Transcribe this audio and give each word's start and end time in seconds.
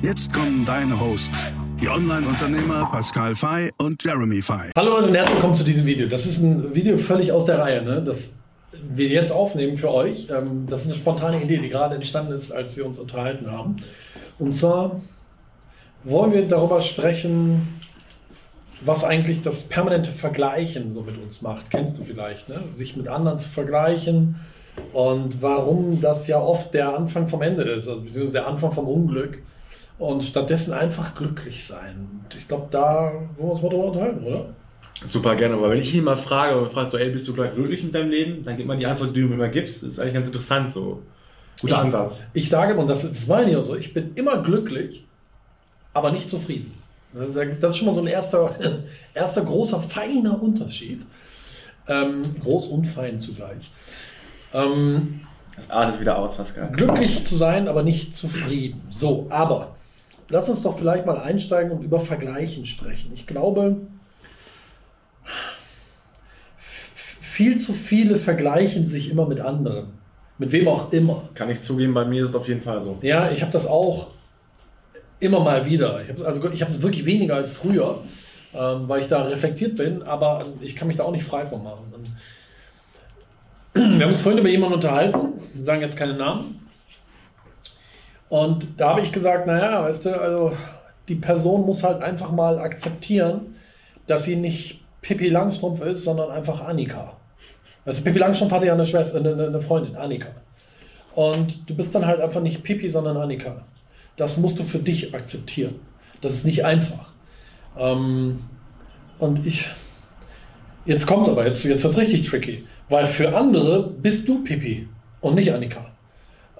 Jetzt 0.00 0.32
kommen 0.32 0.64
deine 0.64 0.98
Hosts, 1.00 1.48
die 1.80 1.88
Online-Unternehmer 1.88 2.88
Pascal 2.92 3.34
Fay 3.34 3.72
und 3.78 4.02
Jeremy 4.04 4.40
Fay. 4.40 4.70
Hallo 4.76 4.98
und 4.98 5.12
herzlich 5.12 5.34
willkommen 5.34 5.56
zu 5.56 5.64
diesem 5.64 5.86
Video. 5.86 6.06
Das 6.06 6.24
ist 6.24 6.38
ein 6.38 6.72
Video 6.72 6.96
völlig 6.98 7.32
aus 7.32 7.46
der 7.46 7.58
Reihe, 7.58 7.82
ne? 7.82 8.00
das 8.00 8.34
wir 8.72 9.08
jetzt 9.08 9.32
aufnehmen 9.32 9.76
für 9.76 9.92
euch. 9.92 10.28
Ähm, 10.30 10.66
das 10.68 10.82
ist 10.82 10.86
eine 10.86 10.94
spontane 10.94 11.42
Idee, 11.42 11.56
die 11.58 11.68
gerade 11.68 11.96
entstanden 11.96 12.32
ist, 12.32 12.52
als 12.52 12.76
wir 12.76 12.86
uns 12.86 12.96
unterhalten 12.96 13.50
haben. 13.50 13.76
Und 14.38 14.52
zwar 14.52 15.00
wollen 16.04 16.32
wir 16.32 16.46
darüber 16.46 16.80
sprechen, 16.80 17.80
was 18.80 19.02
eigentlich 19.02 19.42
das 19.42 19.64
permanente 19.64 20.12
Vergleichen 20.12 20.92
so 20.92 21.02
mit 21.02 21.18
uns 21.18 21.42
macht. 21.42 21.72
Kennst 21.72 21.98
du 21.98 22.04
vielleicht, 22.04 22.48
ne? 22.48 22.60
sich 22.70 22.96
mit 22.96 23.08
anderen 23.08 23.36
zu 23.36 23.48
vergleichen 23.48 24.36
und 24.92 25.42
warum 25.42 26.00
das 26.00 26.28
ja 26.28 26.38
oft 26.38 26.72
der 26.72 26.94
Anfang 26.94 27.26
vom 27.26 27.42
Ende 27.42 27.64
ist, 27.64 27.88
also 27.88 28.00
beziehungsweise 28.00 28.32
der 28.34 28.46
Anfang 28.46 28.70
vom 28.70 28.86
Unglück 28.86 29.42
und 29.98 30.22
stattdessen 30.22 30.72
einfach 30.72 31.14
glücklich 31.14 31.64
sein. 31.64 32.22
Und 32.22 32.34
ich 32.36 32.46
glaube, 32.46 32.68
da 32.70 33.12
wollen 33.12 33.36
wir 33.36 33.52
uns 33.52 33.62
mal 33.62 33.68
drüber 33.68 33.84
unterhalten, 33.86 34.24
oder? 34.24 34.54
Super 35.04 35.36
gerne, 35.36 35.54
aber 35.54 35.70
wenn 35.70 35.78
ich 35.78 35.94
ihn 35.94 36.04
mal 36.04 36.16
frage 36.16 36.60
und 36.60 36.72
fragst 36.72 36.92
so, 36.92 36.98
ey, 36.98 37.10
bist 37.10 37.26
du 37.28 37.32
glücklich 37.32 37.84
mit 37.84 37.94
deinem 37.94 38.10
Leben? 38.10 38.44
Dann 38.44 38.56
gibt 38.56 38.66
man 38.66 38.78
die 38.78 38.86
Antwort, 38.86 39.14
die 39.14 39.20
du 39.20 39.28
mir 39.28 39.34
immer 39.34 39.48
gibst. 39.48 39.82
Das 39.82 39.90
ist 39.90 40.00
eigentlich 40.00 40.14
ganz 40.14 40.26
interessant 40.26 40.70
so. 40.70 41.02
Guter 41.60 41.74
ich, 41.74 41.80
Ansatz. 41.80 42.22
Ich 42.32 42.48
sage, 42.48 42.76
und 42.76 42.88
das, 42.88 43.02
das 43.02 43.26
meine 43.26 43.50
ich 43.50 43.56
auch 43.56 43.62
so, 43.62 43.76
ich 43.76 43.94
bin 43.94 44.12
immer 44.14 44.42
glücklich, 44.42 45.04
aber 45.94 46.10
nicht 46.10 46.28
zufrieden. 46.28 46.74
Das 47.12 47.30
ist, 47.30 47.36
das 47.60 47.70
ist 47.70 47.76
schon 47.76 47.86
mal 47.86 47.94
so 47.94 48.00
ein 48.00 48.06
erster, 48.06 48.54
erster 49.14 49.42
großer, 49.42 49.80
feiner 49.80 50.40
Unterschied. 50.40 51.04
Ähm, 51.88 52.22
groß 52.42 52.66
und 52.66 52.84
fein 52.84 53.18
zugleich. 53.18 53.70
Ähm, 54.52 55.20
das 55.56 55.70
artet 55.70 56.00
wieder 56.00 56.18
aus, 56.18 56.36
Pascal. 56.36 56.70
Glücklich 56.72 57.24
zu 57.24 57.36
sein, 57.36 57.66
aber 57.66 57.82
nicht 57.82 58.14
zufrieden. 58.14 58.82
So, 58.90 59.26
aber 59.30 59.74
lass 60.28 60.48
uns 60.48 60.62
doch 60.62 60.78
vielleicht 60.78 61.06
mal 61.06 61.18
einsteigen 61.18 61.72
und 61.72 61.82
über 61.82 62.00
Vergleichen 62.00 62.66
sprechen. 62.66 63.10
Ich 63.14 63.26
glaube, 63.26 63.78
viel 67.20 67.58
zu 67.58 67.72
viele 67.72 68.16
vergleichen 68.16 68.84
sich 68.84 69.10
immer 69.10 69.26
mit 69.26 69.40
anderen. 69.40 69.98
Mit 70.38 70.52
wem 70.52 70.68
auch 70.68 70.92
immer. 70.92 71.28
Kann 71.34 71.50
ich 71.50 71.60
zugeben, 71.60 71.94
bei 71.94 72.04
mir 72.04 72.22
ist 72.22 72.30
es 72.30 72.36
auf 72.36 72.48
jeden 72.48 72.62
Fall 72.62 72.82
so. 72.82 72.98
Ja, 73.02 73.30
ich 73.30 73.42
habe 73.42 73.52
das 73.52 73.66
auch 73.66 74.08
immer 75.20 75.40
mal 75.40 75.64
wieder. 75.66 76.00
Ich 76.02 76.08
habe 76.10 76.26
also 76.26 76.50
ich 76.50 76.60
habe 76.60 76.70
es 76.70 76.80
wirklich 76.82 77.04
weniger 77.04 77.34
als 77.34 77.50
früher, 77.50 78.02
ähm, 78.54 78.88
weil 78.88 79.00
ich 79.00 79.08
da 79.08 79.24
reflektiert 79.24 79.76
bin, 79.76 80.02
aber 80.02 80.44
ich 80.60 80.76
kann 80.76 80.88
mich 80.88 80.96
da 80.96 81.04
auch 81.04 81.10
nicht 81.10 81.24
frei 81.24 81.44
von 81.46 81.62
machen. 81.62 81.92
Wir 83.74 83.82
haben 83.82 84.10
uns 84.10 84.20
vorhin 84.20 84.40
über 84.40 84.48
jemanden 84.48 84.74
unterhalten, 84.74 85.34
wir 85.54 85.64
sagen 85.64 85.82
jetzt 85.82 85.96
keine 85.96 86.14
Namen. 86.14 86.57
Und 88.28 88.68
da 88.76 88.90
habe 88.90 89.00
ich 89.00 89.12
gesagt, 89.12 89.46
naja, 89.46 89.82
weißt 89.82 90.04
du, 90.04 90.20
also 90.20 90.52
die 91.08 91.14
Person 91.14 91.64
muss 91.64 91.82
halt 91.82 92.02
einfach 92.02 92.30
mal 92.30 92.58
akzeptieren, 92.58 93.56
dass 94.06 94.24
sie 94.24 94.36
nicht 94.36 94.84
Pippi 95.00 95.28
Langstrumpf 95.28 95.80
ist, 95.80 96.04
sondern 96.04 96.30
einfach 96.30 96.66
Annika. 96.66 97.16
Also 97.84 98.02
Pippi 98.02 98.18
Langstrumpf 98.18 98.52
hatte 98.52 98.66
ja 98.66 98.74
eine, 98.74 98.84
Schwester, 98.84 99.18
eine, 99.18 99.46
eine 99.46 99.60
Freundin, 99.60 99.96
Annika. 99.96 100.28
Und 101.14 101.68
du 101.68 101.74
bist 101.74 101.94
dann 101.94 102.06
halt 102.06 102.20
einfach 102.20 102.42
nicht 102.42 102.62
Pippi, 102.62 102.90
sondern 102.90 103.16
Annika. 103.16 103.64
Das 104.16 104.36
musst 104.36 104.58
du 104.58 104.64
für 104.64 104.78
dich 104.78 105.14
akzeptieren. 105.14 105.76
Das 106.20 106.34
ist 106.34 106.44
nicht 106.44 106.64
einfach. 106.64 107.12
Ähm, 107.78 108.40
und 109.18 109.46
ich, 109.46 109.68
jetzt 110.84 111.06
kommt 111.06 111.28
aber, 111.28 111.46
jetzt, 111.46 111.64
jetzt 111.64 111.84
wird 111.84 111.92
es 111.94 111.98
richtig 111.98 112.28
tricky. 112.28 112.64
Weil 112.88 113.06
für 113.06 113.36
andere 113.36 113.88
bist 113.88 114.28
du 114.28 114.44
Pippi 114.44 114.88
und 115.20 115.34
nicht 115.34 115.52
Annika. 115.52 115.86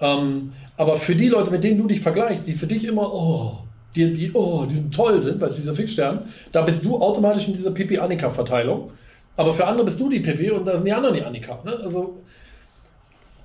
Ähm, 0.01 0.53
aber 0.77 0.97
für 0.97 1.17
die 1.17 1.29
Leute, 1.29 1.51
mit 1.51 1.65
denen 1.65 1.79
du 1.79 1.87
dich 1.87 2.01
vergleichst, 2.01 2.47
die 2.47 2.53
für 2.53 2.67
dich 2.67 2.85
immer, 2.85 3.13
oh, 3.13 3.59
die, 3.95 4.13
die, 4.13 4.33
oh, 4.33 4.67
die 4.67 4.77
sind 4.77 4.95
toll 4.95 5.21
sind, 5.21 5.41
weil 5.41 5.49
es 5.49 5.57
dieser 5.57 5.75
Fixstern, 5.75 6.29
da 6.53 6.63
bist 6.63 6.85
du 6.85 7.01
automatisch 7.01 7.49
in 7.49 7.55
dieser 7.55 7.73
Pippi-Annika-Verteilung. 7.73 8.93
Aber 9.37 9.55
für 9.55 9.67
andere 9.67 9.85
bist 9.85 10.01
du 10.01 10.09
die 10.09 10.21
Pippi 10.21 10.51
und 10.51 10.67
da 10.67 10.77
sind 10.77 10.87
die 10.87 10.93
anderen 10.93 11.15
die 11.15 11.23
Annika. 11.23 11.61
Ne? 11.65 11.79
Also, 11.83 12.17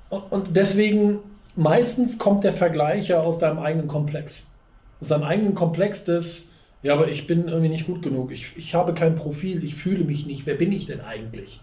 und 0.09 0.55
deswegen, 0.55 1.19
meistens 1.55 2.17
kommt 2.17 2.43
der 2.43 2.53
Vergleich 2.53 3.09
ja 3.09 3.19
aus 3.19 3.39
deinem 3.39 3.59
eigenen 3.59 3.87
Komplex. 3.87 4.47
Aus 5.01 5.09
deinem 5.09 5.23
eigenen 5.23 5.55
Komplex 5.55 6.03
des, 6.03 6.49
ja, 6.81 6.93
aber 6.93 7.09
ich 7.09 7.27
bin 7.27 7.47
irgendwie 7.47 7.69
nicht 7.69 7.85
gut 7.85 8.01
genug. 8.01 8.31
Ich, 8.31 8.53
ich 8.57 8.75
habe 8.75 8.93
kein 8.93 9.15
Profil, 9.15 9.63
ich 9.63 9.75
fühle 9.75 10.03
mich 10.03 10.25
nicht. 10.25 10.45
Wer 10.45 10.55
bin 10.55 10.71
ich 10.71 10.85
denn 10.85 11.01
eigentlich? 11.01 11.61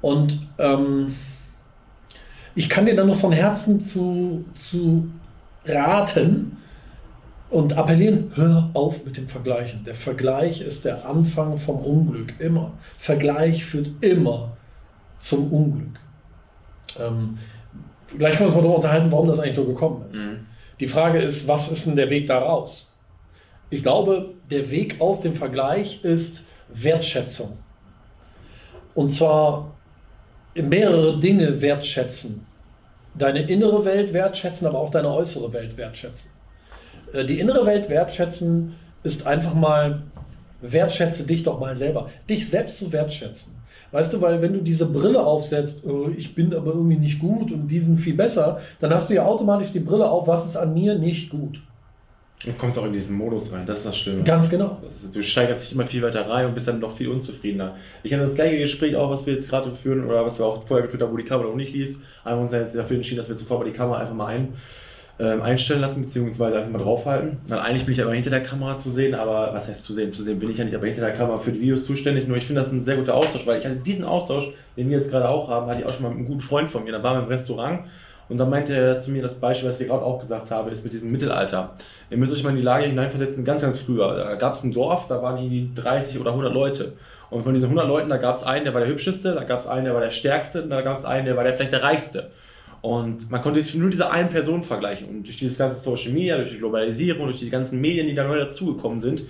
Und 0.00 0.38
ähm, 0.58 1.14
ich 2.54 2.68
kann 2.68 2.86
dir 2.86 2.96
dann 2.96 3.06
nur 3.06 3.16
von 3.16 3.32
Herzen 3.32 3.80
zu, 3.80 4.44
zu 4.54 5.10
raten 5.64 6.56
und 7.50 7.72
appellieren, 7.72 8.32
hör 8.34 8.70
auf 8.74 9.04
mit 9.04 9.16
dem 9.16 9.28
Vergleichen. 9.28 9.84
Der 9.84 9.94
Vergleich 9.94 10.60
ist 10.60 10.84
der 10.84 11.08
Anfang 11.08 11.58
vom 11.58 11.78
Unglück, 11.78 12.34
immer. 12.38 12.72
Vergleich 12.98 13.64
führt 13.64 13.90
immer 14.00 14.56
zum 15.18 15.52
Unglück. 15.52 15.98
Ähm, 16.98 17.38
gleich 18.16 18.36
können 18.36 18.40
wir 18.40 18.46
uns 18.46 18.54
mal 18.54 18.62
darüber 18.62 18.76
unterhalten, 18.76 19.12
warum 19.12 19.28
das 19.28 19.38
eigentlich 19.38 19.54
so 19.54 19.64
gekommen 19.64 20.04
ist. 20.12 20.18
Mhm. 20.18 20.46
Die 20.78 20.88
Frage 20.88 21.20
ist, 21.20 21.46
was 21.46 21.70
ist 21.70 21.86
denn 21.86 21.96
der 21.96 22.08
Weg 22.08 22.26
daraus? 22.26 22.94
Ich 23.68 23.82
glaube, 23.82 24.34
der 24.50 24.70
Weg 24.70 25.00
aus 25.00 25.20
dem 25.20 25.34
Vergleich 25.34 26.02
ist 26.02 26.44
Wertschätzung. 26.68 27.58
Und 28.94 29.12
zwar 29.12 29.74
mehrere 30.54 31.18
Dinge 31.18 31.60
wertschätzen. 31.60 32.46
Deine 33.14 33.42
innere 33.42 33.84
Welt 33.84 34.12
wertschätzen, 34.12 34.66
aber 34.66 34.78
auch 34.78 34.90
deine 34.90 35.10
äußere 35.10 35.52
Welt 35.52 35.76
wertschätzen. 35.76 36.30
Äh, 37.12 37.24
die 37.24 37.40
innere 37.40 37.66
Welt 37.66 37.88
wertschätzen 37.88 38.74
ist 39.02 39.26
einfach 39.26 39.54
mal, 39.54 40.02
wertschätze 40.60 41.24
dich 41.24 41.42
doch 41.42 41.58
mal 41.58 41.76
selber. 41.76 42.08
Dich 42.28 42.48
selbst 42.48 42.78
zu 42.78 42.92
wertschätzen. 42.92 43.60
Weißt 43.92 44.12
du, 44.12 44.20
weil 44.20 44.40
wenn 44.40 44.52
du 44.52 44.60
diese 44.60 44.86
Brille 44.86 45.20
aufsetzt, 45.20 45.84
oh, 45.84 46.08
ich 46.16 46.34
bin 46.34 46.54
aber 46.54 46.74
irgendwie 46.74 46.98
nicht 46.98 47.18
gut 47.18 47.50
und 47.50 47.66
die 47.66 47.80
sind 47.80 47.98
viel 47.98 48.14
besser, 48.14 48.60
dann 48.78 48.94
hast 48.94 49.10
du 49.10 49.14
ja 49.14 49.24
automatisch 49.24 49.72
die 49.72 49.80
Brille 49.80 50.08
auf, 50.08 50.28
was 50.28 50.46
ist 50.46 50.56
an 50.56 50.74
mir 50.74 50.96
nicht 50.96 51.30
gut. 51.30 51.60
Und 52.46 52.56
kommst 52.56 52.78
auch 52.78 52.86
in 52.86 52.94
diesen 52.94 53.16
Modus 53.16 53.52
rein, 53.52 53.66
das 53.66 53.78
ist 53.78 53.86
das 53.86 53.98
Schlimme. 53.98 54.22
Ganz 54.22 54.48
genau. 54.48 54.80
Ist, 54.86 55.14
du 55.14 55.22
steigerst 55.22 55.64
dich 55.64 55.72
immer 55.72 55.84
viel 55.84 56.00
weiter 56.00 56.26
rein 56.26 56.46
und 56.46 56.54
bist 56.54 56.66
dann 56.66 56.78
noch 56.78 56.96
viel 56.96 57.08
unzufriedener. 57.08 57.76
Ich 58.02 58.14
hatte 58.14 58.22
das 58.22 58.34
gleiche 58.34 58.56
Gespräch 58.58 58.96
auch, 58.96 59.10
was 59.10 59.26
wir 59.26 59.34
jetzt 59.34 59.48
gerade 59.50 59.74
führen 59.74 60.06
oder 60.06 60.24
was 60.24 60.38
wir 60.38 60.46
auch 60.46 60.66
vorher 60.66 60.86
geführt 60.86 61.02
haben, 61.02 61.12
wo 61.12 61.18
die 61.18 61.24
Kamera 61.24 61.48
noch 61.48 61.56
nicht 61.56 61.74
lief. 61.74 61.96
Haben 62.24 62.38
wir 62.38 62.42
uns 62.42 62.52
jetzt 62.52 62.74
dafür 62.74 62.96
entschieden, 62.96 63.18
dass 63.18 63.28
wir 63.28 63.36
zuvor 63.36 63.58
mal 63.58 63.66
die 63.66 63.72
Kamera 63.76 63.98
einfach 63.98 64.14
mal 64.14 64.26
ein, 64.28 64.54
ähm, 65.18 65.42
einstellen 65.42 65.82
lassen, 65.82 66.00
beziehungsweise 66.00 66.56
einfach 66.56 66.70
mal 66.70 66.78
draufhalten. 66.78 67.36
Dann 67.46 67.58
eigentlich 67.58 67.84
bin 67.84 67.92
ich 67.92 68.00
aber 68.00 68.14
hinter 68.14 68.30
der 68.30 68.42
Kamera 68.42 68.78
zu 68.78 68.90
sehen, 68.90 69.14
aber 69.14 69.52
was 69.52 69.68
heißt 69.68 69.84
zu 69.84 69.92
sehen? 69.92 70.10
Zu 70.10 70.22
sehen 70.22 70.38
bin 70.38 70.50
ich 70.50 70.56
ja 70.56 70.64
nicht, 70.64 70.74
aber 70.74 70.86
hinter 70.86 71.02
der 71.02 71.12
Kamera 71.12 71.36
für 71.36 71.52
die 71.52 71.60
Videos 71.60 71.84
zuständig. 71.84 72.26
Nur 72.26 72.38
ich 72.38 72.46
finde 72.46 72.62
das 72.62 72.72
ein 72.72 72.82
sehr 72.82 72.96
guter 72.96 73.14
Austausch, 73.14 73.46
weil 73.46 73.58
ich 73.58 73.66
hatte 73.66 73.76
diesen 73.76 74.06
Austausch, 74.06 74.48
den 74.78 74.88
wir 74.88 74.96
jetzt 74.96 75.10
gerade 75.10 75.28
auch 75.28 75.50
haben, 75.50 75.66
hatte 75.66 75.80
ich 75.80 75.86
auch 75.86 75.92
schon 75.92 76.04
mal 76.04 76.08
mit 76.08 76.20
einem 76.20 76.26
guten 76.26 76.40
Freund 76.40 76.70
von 76.70 76.84
mir. 76.84 76.92
Da 76.92 77.02
waren 77.02 77.18
wir 77.18 77.24
im 77.24 77.28
Restaurant 77.28 77.80
und 78.30 78.38
dann 78.38 78.48
meinte 78.48 78.74
er 78.74 78.98
zu 79.00 79.10
mir 79.10 79.22
das 79.22 79.34
Beispiel, 79.34 79.68
was 79.68 79.80
ich 79.80 79.88
gerade 79.88 80.04
auch 80.04 80.20
gesagt 80.20 80.52
habe, 80.52 80.70
ist 80.70 80.84
mit 80.84 80.92
diesem 80.92 81.10
Mittelalter. 81.10 81.74
Ihr 82.10 82.16
müsst 82.16 82.32
euch 82.32 82.44
mal 82.44 82.50
in 82.50 82.56
die 82.56 82.62
Lage 82.62 82.86
hineinversetzen, 82.86 83.44
ganz, 83.44 83.60
ganz 83.60 83.80
früher. 83.80 84.14
Da 84.14 84.36
gab 84.36 84.54
es 84.54 84.62
ein 84.62 84.72
Dorf, 84.72 85.08
da 85.08 85.20
waren 85.20 85.36
irgendwie 85.36 85.68
30 85.74 86.18
oder 86.20 86.30
100 86.30 86.54
Leute. 86.54 86.92
Und 87.30 87.42
von 87.42 87.54
diesen 87.54 87.66
100 87.66 87.88
Leuten, 87.88 88.08
da 88.08 88.18
gab 88.18 88.36
es 88.36 88.44
einen, 88.44 88.64
der 88.64 88.72
war 88.72 88.80
der 88.80 88.88
hübscheste, 88.88 89.34
da 89.34 89.42
gab 89.42 89.58
es 89.58 89.66
einen, 89.66 89.84
der 89.84 89.94
war 89.94 90.00
der 90.00 90.12
stärkste, 90.12 90.62
und 90.62 90.70
da 90.70 90.80
gab 90.80 90.96
es 90.96 91.04
einen, 91.04 91.26
der 91.26 91.36
war 91.36 91.42
der 91.42 91.54
vielleicht 91.54 91.72
der 91.72 91.82
reichste. 91.82 92.30
Und 92.82 93.28
man 93.30 93.42
konnte 93.42 93.60
sich 93.60 93.74
nur 93.74 93.90
diese 93.90 94.10
einen 94.12 94.28
Person 94.28 94.62
vergleichen. 94.62 95.08
Und 95.08 95.26
durch 95.26 95.36
dieses 95.36 95.58
ganze 95.58 95.80
Social 95.80 96.12
Media, 96.12 96.36
durch 96.36 96.50
die 96.50 96.58
Globalisierung, 96.58 97.26
durch 97.26 97.40
die 97.40 97.50
ganzen 97.50 97.80
Medien, 97.80 98.06
die 98.06 98.14
da 98.14 98.24
neu 98.24 98.38
dazugekommen 98.38 99.00
sind, 99.00 99.24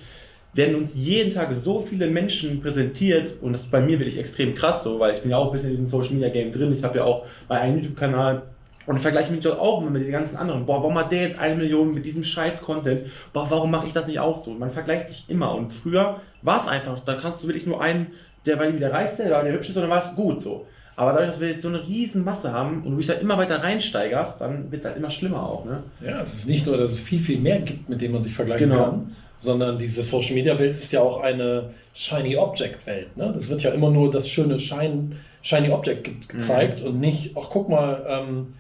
werden 0.53 0.75
uns 0.75 0.95
jeden 0.95 1.33
Tag 1.33 1.53
so 1.53 1.81
viele 1.81 2.09
Menschen 2.09 2.61
präsentiert. 2.61 3.35
Und 3.41 3.55
das 3.55 3.63
ist 3.63 3.71
bei 3.71 3.81
mir 3.81 3.99
wirklich 3.99 4.19
extrem 4.19 4.55
krass 4.55 4.83
so, 4.83 5.01
weil 5.01 5.15
ich 5.15 5.23
bin 5.23 5.31
ja 5.31 5.39
auch 5.39 5.47
ein 5.47 5.53
bisschen 5.53 5.71
in 5.71 5.77
dem 5.77 5.87
Social 5.87 6.13
Media 6.13 6.29
Game 6.29 6.53
drin. 6.53 6.73
Ich 6.73 6.85
habe 6.85 6.99
ja 6.99 7.05
auch 7.05 7.25
bei 7.49 7.59
einem 7.59 7.77
YouTube-Kanal 7.77 8.43
und 8.91 8.97
ich 8.97 9.03
vergleiche 9.03 9.31
mich 9.31 9.41
dort 9.41 9.59
auch 9.61 9.81
immer 9.81 9.91
mit 9.91 10.03
den 10.03 10.11
ganzen 10.11 10.37
anderen. 10.37 10.67
Boah, 10.67 10.79
warum 10.83 10.99
hat 10.99 11.13
der 11.13 11.23
jetzt 11.23 11.39
eine 11.39 11.55
Million 11.55 11.95
mit 11.95 12.05
diesem 12.05 12.25
scheiß 12.25 12.61
Content? 12.63 13.03
Boah, 13.33 13.47
warum 13.49 13.71
mache 13.71 13.87
ich 13.87 13.93
das 13.93 14.09
nicht 14.09 14.19
auch 14.19 14.37
so? 14.37 14.51
Man 14.51 14.73
vergleicht 14.73 15.09
sich 15.11 15.25
immer. 15.29 15.55
Und 15.55 15.73
früher 15.73 16.21
war 16.43 16.59
es 16.59 16.67
einfach, 16.67 16.99
da 16.99 17.15
kannst 17.15 17.45
du 17.45 17.47
wirklich 17.47 17.67
nur 17.67 17.81
einen, 17.81 18.09
der 18.47 18.57
war 18.59 18.65
irgendwie 18.65 18.81
der 18.81 18.93
Reichste, 18.93 19.23
der 19.23 19.33
war 19.33 19.45
der 19.45 19.53
Hübscheste 19.53 19.81
und 19.81 19.89
dann 19.89 19.97
war 19.97 20.05
es 20.05 20.17
gut 20.17 20.41
so. 20.41 20.67
Aber 20.97 21.13
dadurch, 21.13 21.31
dass 21.31 21.41
wir 21.41 21.49
jetzt 21.51 21.63
so 21.63 21.69
eine 21.69 21.87
riesen 21.87 22.25
Masse 22.25 22.53
haben 22.53 22.83
und 22.83 22.91
du 22.91 22.97
dich 22.97 23.07
da 23.07 23.13
immer 23.13 23.39
weiter 23.39 23.63
reinsteigerst, 23.63 24.41
dann 24.41 24.73
wird 24.73 24.81
es 24.83 24.87
halt 24.87 24.97
immer 24.97 25.09
schlimmer 25.11 25.47
auch. 25.47 25.65
Ne? 25.65 25.85
Ja, 26.05 26.21
es 26.21 26.35
ist 26.35 26.49
nicht 26.49 26.67
nur, 26.67 26.77
dass 26.77 26.91
es 26.91 27.01
viel, 27.01 27.21
viel 27.21 27.39
mehr 27.39 27.61
gibt, 27.61 27.89
mit 27.89 28.01
dem 28.01 28.11
man 28.11 28.23
sich 28.23 28.35
vergleichen 28.35 28.71
Genau. 28.71 28.85
kann, 28.85 29.17
sondern 29.39 29.79
diese 29.79 30.03
Social 30.03 30.35
Media 30.35 30.59
Welt 30.59 30.75
ist 30.77 30.93
ja 30.93 31.01
auch 31.01 31.23
eine 31.23 31.71
Shiny 31.95 32.37
Object 32.37 32.87
Welt. 32.89 33.17
Ne? 33.17 33.31
Das 33.33 33.49
wird 33.49 33.63
ja 33.63 33.71
immer 33.71 33.91
nur 33.91 34.11
das 34.11 34.29
schöne 34.29 34.59
Shine, 34.59 35.13
Shiny 35.43 35.71
Object 35.71 36.05
ge 36.05 36.15
gezeigt 36.27 36.83
und 36.83 36.99
nicht, 36.99 37.37
ach 37.39 37.47
guck 37.51 37.69
mal, 37.69 38.05
ähm, 38.09 38.55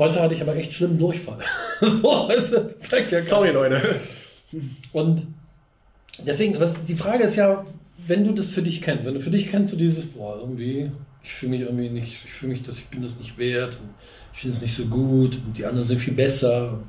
heute 0.00 0.20
hatte 0.20 0.34
ich 0.34 0.42
aber 0.42 0.56
echt 0.56 0.72
schlimmen 0.72 0.98
Durchfall. 0.98 1.38
so, 1.80 2.02
weißt 2.02 2.52
du, 2.52 2.76
zeigt 2.76 3.12
ja. 3.12 3.22
Sorry, 3.22 3.50
Leute. 3.50 4.00
Und 4.92 5.26
deswegen, 6.26 6.58
was, 6.58 6.82
die 6.84 6.96
Frage 6.96 7.22
ist 7.22 7.36
ja, 7.36 7.64
wenn 8.06 8.24
du 8.24 8.32
das 8.32 8.48
für 8.48 8.62
dich 8.62 8.82
kennst, 8.82 9.06
wenn 9.06 9.14
du 9.14 9.20
für 9.20 9.30
dich 9.30 9.46
kennst, 9.46 9.72
du 9.72 9.76
dieses, 9.76 10.06
boah, 10.06 10.38
irgendwie, 10.40 10.90
ich 11.22 11.32
fühle 11.32 11.50
mich 11.50 11.60
irgendwie 11.60 11.90
nicht, 11.90 12.24
ich 12.24 12.32
fühle 12.32 12.52
mich, 12.52 12.62
dass 12.62 12.78
ich 12.78 12.86
bin 12.86 13.00
das 13.00 13.16
nicht 13.16 13.38
wert 13.38 13.78
und 13.80 13.90
ich 14.32 14.40
finde 14.40 14.56
es 14.56 14.62
nicht 14.62 14.74
so 14.74 14.86
gut 14.86 15.38
und 15.46 15.56
die 15.56 15.64
anderen 15.64 15.86
sind 15.86 15.98
viel 15.98 16.14
besser. 16.14 16.80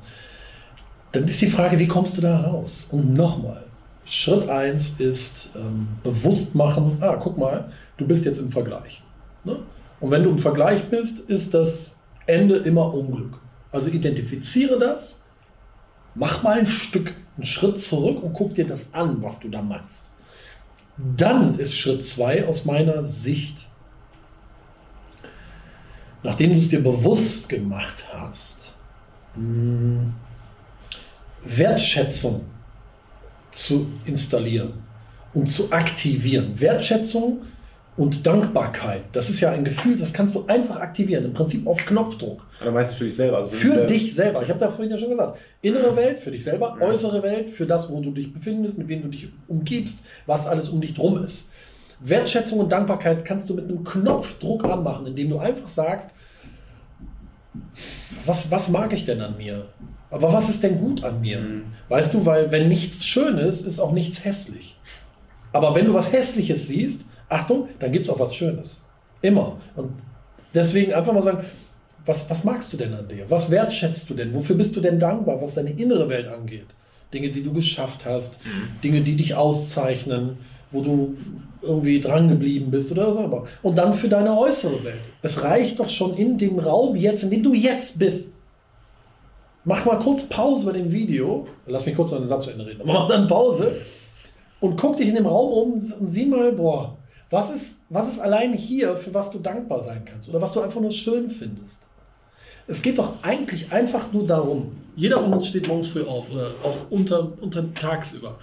Dann 1.12 1.28
ist 1.28 1.40
die 1.40 1.48
Frage, 1.48 1.78
wie 1.78 1.86
kommst 1.86 2.16
du 2.16 2.22
da 2.22 2.40
raus? 2.40 2.88
Und 2.90 3.12
nochmal, 3.12 3.64
Schritt 4.06 4.48
1 4.48 5.00
ist 5.00 5.50
ähm, 5.54 5.88
bewusst 6.02 6.54
machen, 6.54 6.96
ah, 7.00 7.16
guck 7.16 7.36
mal, 7.36 7.70
du 7.98 8.06
bist 8.06 8.24
jetzt 8.24 8.38
im 8.38 8.48
Vergleich. 8.48 9.02
Ne? 9.44 9.58
Und 10.00 10.10
wenn 10.10 10.24
du 10.24 10.30
im 10.30 10.38
Vergleich 10.38 10.84
bist, 10.88 11.20
ist 11.30 11.54
das 11.54 12.01
Ende 12.26 12.56
immer 12.56 12.92
Unglück. 12.92 13.38
Also 13.70 13.88
identifiziere 13.88 14.78
das, 14.78 15.20
mach 16.14 16.42
mal 16.42 16.58
ein 16.58 16.66
Stück, 16.66 17.14
einen 17.36 17.46
Schritt 17.46 17.80
zurück 17.80 18.22
und 18.22 18.34
guck 18.34 18.54
dir 18.54 18.66
das 18.66 18.92
an, 18.94 19.22
was 19.22 19.40
du 19.40 19.48
da 19.48 19.62
machst. 19.62 20.10
Dann 21.16 21.58
ist 21.58 21.74
Schritt 21.74 22.04
2 22.04 22.46
aus 22.46 22.64
meiner 22.64 23.04
Sicht, 23.04 23.66
nachdem 26.22 26.52
du 26.52 26.58
es 26.58 26.68
dir 26.68 26.82
bewusst 26.82 27.48
gemacht 27.48 28.04
hast, 28.12 28.74
mh, 29.36 30.12
Wertschätzung 31.44 32.44
zu 33.50 33.86
installieren 34.04 34.74
und 35.34 35.50
zu 35.50 35.72
aktivieren. 35.72 36.58
Wertschätzung 36.60 37.42
und 37.96 38.26
Dankbarkeit, 38.26 39.02
das 39.12 39.28
ist 39.28 39.40
ja 39.40 39.50
ein 39.50 39.64
Gefühl, 39.64 39.96
das 39.96 40.12
kannst 40.14 40.34
du 40.34 40.46
einfach 40.46 40.76
aktivieren, 40.76 41.26
im 41.26 41.32
Prinzip 41.34 41.66
auf 41.66 41.84
Knopfdruck. 41.84 42.46
Aber 42.60 42.70
meistens 42.72 42.96
für 42.96 43.04
dich 43.04 43.16
selber. 43.16 43.36
Also 43.38 43.50
Für 43.50 43.68
selber. 43.72 43.86
dich 43.86 44.14
selber. 44.14 44.42
Ich 44.42 44.48
habe 44.48 44.58
da 44.58 44.70
vorhin 44.70 44.90
ja 44.90 44.96
schon 44.98 45.10
gesagt. 45.10 45.38
Innere 45.60 45.94
Welt 45.96 46.18
für 46.18 46.30
dich 46.30 46.42
selber, 46.42 46.76
Ja. 46.80 46.86
äußere 46.86 47.22
Welt 47.22 47.50
für 47.50 47.66
das, 47.66 47.90
wo 47.90 48.00
du 48.00 48.10
dich 48.12 48.32
befindest, 48.32 48.78
mit 48.78 48.88
wem 48.88 49.02
du 49.02 49.08
dich 49.08 49.28
umgibst, 49.46 49.98
was 50.26 50.46
alles 50.46 50.70
um 50.70 50.80
dich 50.80 50.94
drum 50.94 51.22
ist. 51.22 51.44
Wertschätzung 52.00 52.60
und 52.60 52.72
Dankbarkeit 52.72 53.24
kannst 53.24 53.48
du 53.50 53.54
mit 53.54 53.64
einem 53.68 53.84
Knopfdruck 53.84 54.64
anmachen, 54.64 55.06
indem 55.06 55.28
du 55.30 55.38
einfach 55.38 55.68
sagst, 55.68 56.10
was, 58.24 58.50
was 58.50 58.68
mag 58.68 58.92
ich 58.92 59.04
denn 59.04 59.20
an 59.20 59.36
mir? 59.36 59.66
Aber 60.10 60.32
was 60.32 60.48
ist 60.48 60.62
denn 60.62 60.78
gut 60.78 61.04
an 61.04 61.20
mir? 61.20 61.40
Mhm. 61.40 61.62
Weißt 61.88 62.12
du, 62.14 62.24
weil 62.26 62.50
wenn 62.50 62.68
nichts 62.68 63.04
schön 63.06 63.38
ist, 63.38 63.62
ist 63.62 63.78
auch 63.78 63.92
nichts 63.92 64.24
hässlich. 64.24 64.76
Aber 65.52 65.74
wenn 65.74 65.86
du 65.86 65.94
was 65.94 66.10
Hässliches 66.12 66.66
siehst, 66.66 67.02
Achtung, 67.32 67.68
dann 67.78 67.92
gibt 67.92 68.06
es 68.06 68.12
auch 68.12 68.18
was 68.18 68.34
Schönes. 68.34 68.84
Immer. 69.20 69.58
Und 69.76 69.92
deswegen 70.54 70.92
einfach 70.92 71.12
mal 71.12 71.22
sagen, 71.22 71.44
was, 72.04 72.28
was 72.28 72.44
magst 72.44 72.72
du 72.72 72.76
denn 72.76 72.92
an 72.94 73.08
dir? 73.08 73.24
Was 73.28 73.50
wertschätzt 73.50 74.10
du 74.10 74.14
denn? 74.14 74.34
Wofür 74.34 74.56
bist 74.56 74.74
du 74.74 74.80
denn 74.80 74.98
dankbar, 74.98 75.40
was 75.40 75.54
deine 75.54 75.70
innere 75.70 76.08
Welt 76.08 76.28
angeht? 76.28 76.66
Dinge, 77.12 77.30
die 77.30 77.42
du 77.42 77.52
geschafft 77.52 78.06
hast, 78.06 78.38
Dinge, 78.82 79.02
die 79.02 79.16
dich 79.16 79.34
auszeichnen, 79.34 80.38
wo 80.70 80.80
du 80.80 81.16
irgendwie 81.60 82.00
dran 82.00 82.28
geblieben 82.28 82.70
bist 82.70 82.90
oder 82.90 83.12
so. 83.12 83.46
Und 83.62 83.78
dann 83.78 83.94
für 83.94 84.08
deine 84.08 84.36
äußere 84.36 84.82
Welt. 84.82 85.02
Es 85.20 85.42
reicht 85.42 85.78
doch 85.78 85.88
schon 85.88 86.16
in 86.16 86.38
dem 86.38 86.58
Raum 86.58 86.96
jetzt, 86.96 87.22
in 87.22 87.30
dem 87.30 87.42
du 87.42 87.54
jetzt 87.54 87.98
bist. 87.98 88.32
Mach 89.64 89.84
mal 89.84 89.98
kurz 89.98 90.24
Pause 90.24 90.66
bei 90.66 90.72
dem 90.72 90.90
Video. 90.90 91.46
Lass 91.66 91.86
mich 91.86 91.94
kurz 91.94 92.10
noch 92.10 92.18
einen 92.18 92.26
Satz 92.26 92.44
zu 92.44 92.50
Ende 92.50 92.66
reden. 92.66 92.80
Aber 92.80 92.92
mach 92.92 93.06
dann 93.06 93.28
Pause 93.28 93.76
und 94.60 94.76
guck 94.76 94.96
dich 94.96 95.08
in 95.08 95.14
dem 95.14 95.26
Raum 95.26 95.52
um 95.52 95.72
und 95.74 96.08
sieh 96.08 96.26
mal, 96.26 96.50
boah, 96.52 96.96
was 97.32 97.50
ist, 97.50 97.80
was 97.88 98.08
ist 98.08 98.18
allein 98.20 98.52
hier, 98.52 98.96
für 98.96 99.12
was 99.14 99.30
du 99.30 99.38
dankbar 99.38 99.80
sein 99.80 100.04
kannst 100.04 100.28
oder 100.28 100.40
was 100.40 100.52
du 100.52 100.60
einfach 100.60 100.80
nur 100.80 100.90
schön 100.90 101.30
findest. 101.30 101.80
Es 102.68 102.82
geht 102.82 102.98
doch 102.98 103.14
eigentlich 103.22 103.72
einfach 103.72 104.12
nur 104.12 104.26
darum, 104.26 104.76
jeder 104.94 105.18
von 105.18 105.32
uns 105.32 105.48
steht 105.48 105.66
morgens 105.66 105.88
früh 105.88 106.02
auf 106.02 106.30
oder 106.30 106.52
auch 106.62 106.90
unter, 106.90 107.32
unter 107.40 107.74
tagsüber. 107.74 108.38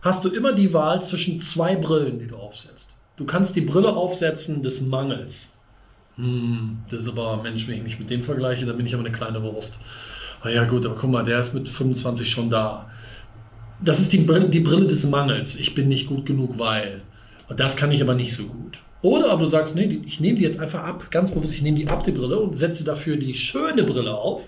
Hast 0.00 0.24
du 0.24 0.28
immer 0.28 0.52
die 0.52 0.72
Wahl 0.72 1.02
zwischen 1.02 1.40
zwei 1.40 1.74
Brillen, 1.74 2.20
die 2.20 2.28
du 2.28 2.36
aufsetzt. 2.36 2.90
Du 3.16 3.24
kannst 3.26 3.56
die 3.56 3.60
Brille 3.62 3.92
aufsetzen 3.92 4.62
des 4.62 4.80
Mangels. 4.80 5.52
Hm, 6.14 6.78
das 6.88 7.00
ist 7.00 7.08
aber, 7.08 7.42
Mensch, 7.42 7.66
wenn 7.66 7.76
ich 7.76 7.82
mich 7.82 7.98
mit 7.98 8.08
dem 8.08 8.22
vergleiche, 8.22 8.64
dann 8.64 8.76
bin 8.76 8.86
ich 8.86 8.94
aber 8.94 9.04
eine 9.04 9.12
kleine 9.12 9.42
Wurst. 9.42 9.76
Ah 10.40 10.48
ja 10.48 10.64
gut, 10.64 10.86
aber 10.86 10.94
guck 10.94 11.10
mal, 11.10 11.24
der 11.24 11.40
ist 11.40 11.52
mit 11.52 11.68
25 11.68 12.30
schon 12.30 12.48
da. 12.48 12.88
Das 13.80 13.98
ist 13.98 14.12
die 14.12 14.18
Brille, 14.18 14.48
die 14.48 14.60
Brille 14.60 14.86
des 14.86 15.04
Mangels. 15.04 15.56
Ich 15.56 15.74
bin 15.74 15.88
nicht 15.88 16.06
gut 16.06 16.24
genug, 16.24 16.58
weil. 16.58 17.02
Und 17.48 17.58
das 17.60 17.76
kann 17.76 17.92
ich 17.92 18.02
aber 18.02 18.14
nicht 18.14 18.34
so 18.34 18.44
gut. 18.44 18.78
Oder 19.00 19.30
aber 19.30 19.42
du 19.42 19.48
sagst, 19.48 19.74
nee, 19.74 20.00
ich 20.04 20.20
nehme 20.20 20.38
die 20.38 20.44
jetzt 20.44 20.58
einfach 20.58 20.82
ab, 20.84 21.10
ganz 21.10 21.30
bewusst, 21.30 21.54
ich 21.54 21.62
nehme 21.62 21.76
die 21.76 21.88
ab, 21.88 22.02
die 22.02 22.12
Brille, 22.12 22.38
und 22.38 22.56
setze 22.56 22.84
dafür 22.84 23.16
die 23.16 23.34
schöne 23.34 23.84
Brille 23.84 24.14
auf, 24.14 24.42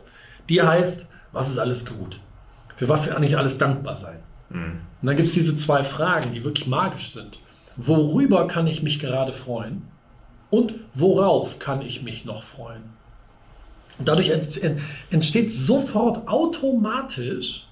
die 0.49 0.61
heißt, 0.61 1.06
was 1.32 1.50
ist 1.50 1.58
alles 1.58 1.87
gut? 1.87 2.19
Für 2.76 2.88
was 2.88 3.08
kann 3.08 3.23
ich 3.23 3.38
alles 3.38 3.58
dankbar 3.58 3.94
sein? 3.94 4.19
Mhm. 4.49 4.81
Und 5.00 5.06
dann 5.06 5.17
gibt 5.17 5.29
es 5.29 5.35
diese 5.35 5.56
zwei 5.56 5.85
Fragen, 5.85 6.32
die 6.32 6.44
wirklich 6.44 6.67
magisch 6.67 7.12
sind. 7.12 7.38
Worüber 7.76 8.47
kann 8.49 8.67
ich 8.67 8.82
mich 8.82 8.99
gerade 8.99 9.32
freuen? 9.32 9.82
Und 10.50 10.75
worauf 10.94 11.61
kann 11.61 11.81
ich 11.82 12.03
mich 12.03 12.25
noch 12.25 12.43
freuen? 12.43 12.82
Und 13.99 14.08
dadurch 14.08 14.31
ent- 14.31 14.61
ent- 14.61 14.81
entsteht 15.11 15.53
sofort 15.53 16.26
automatisch 16.26 17.67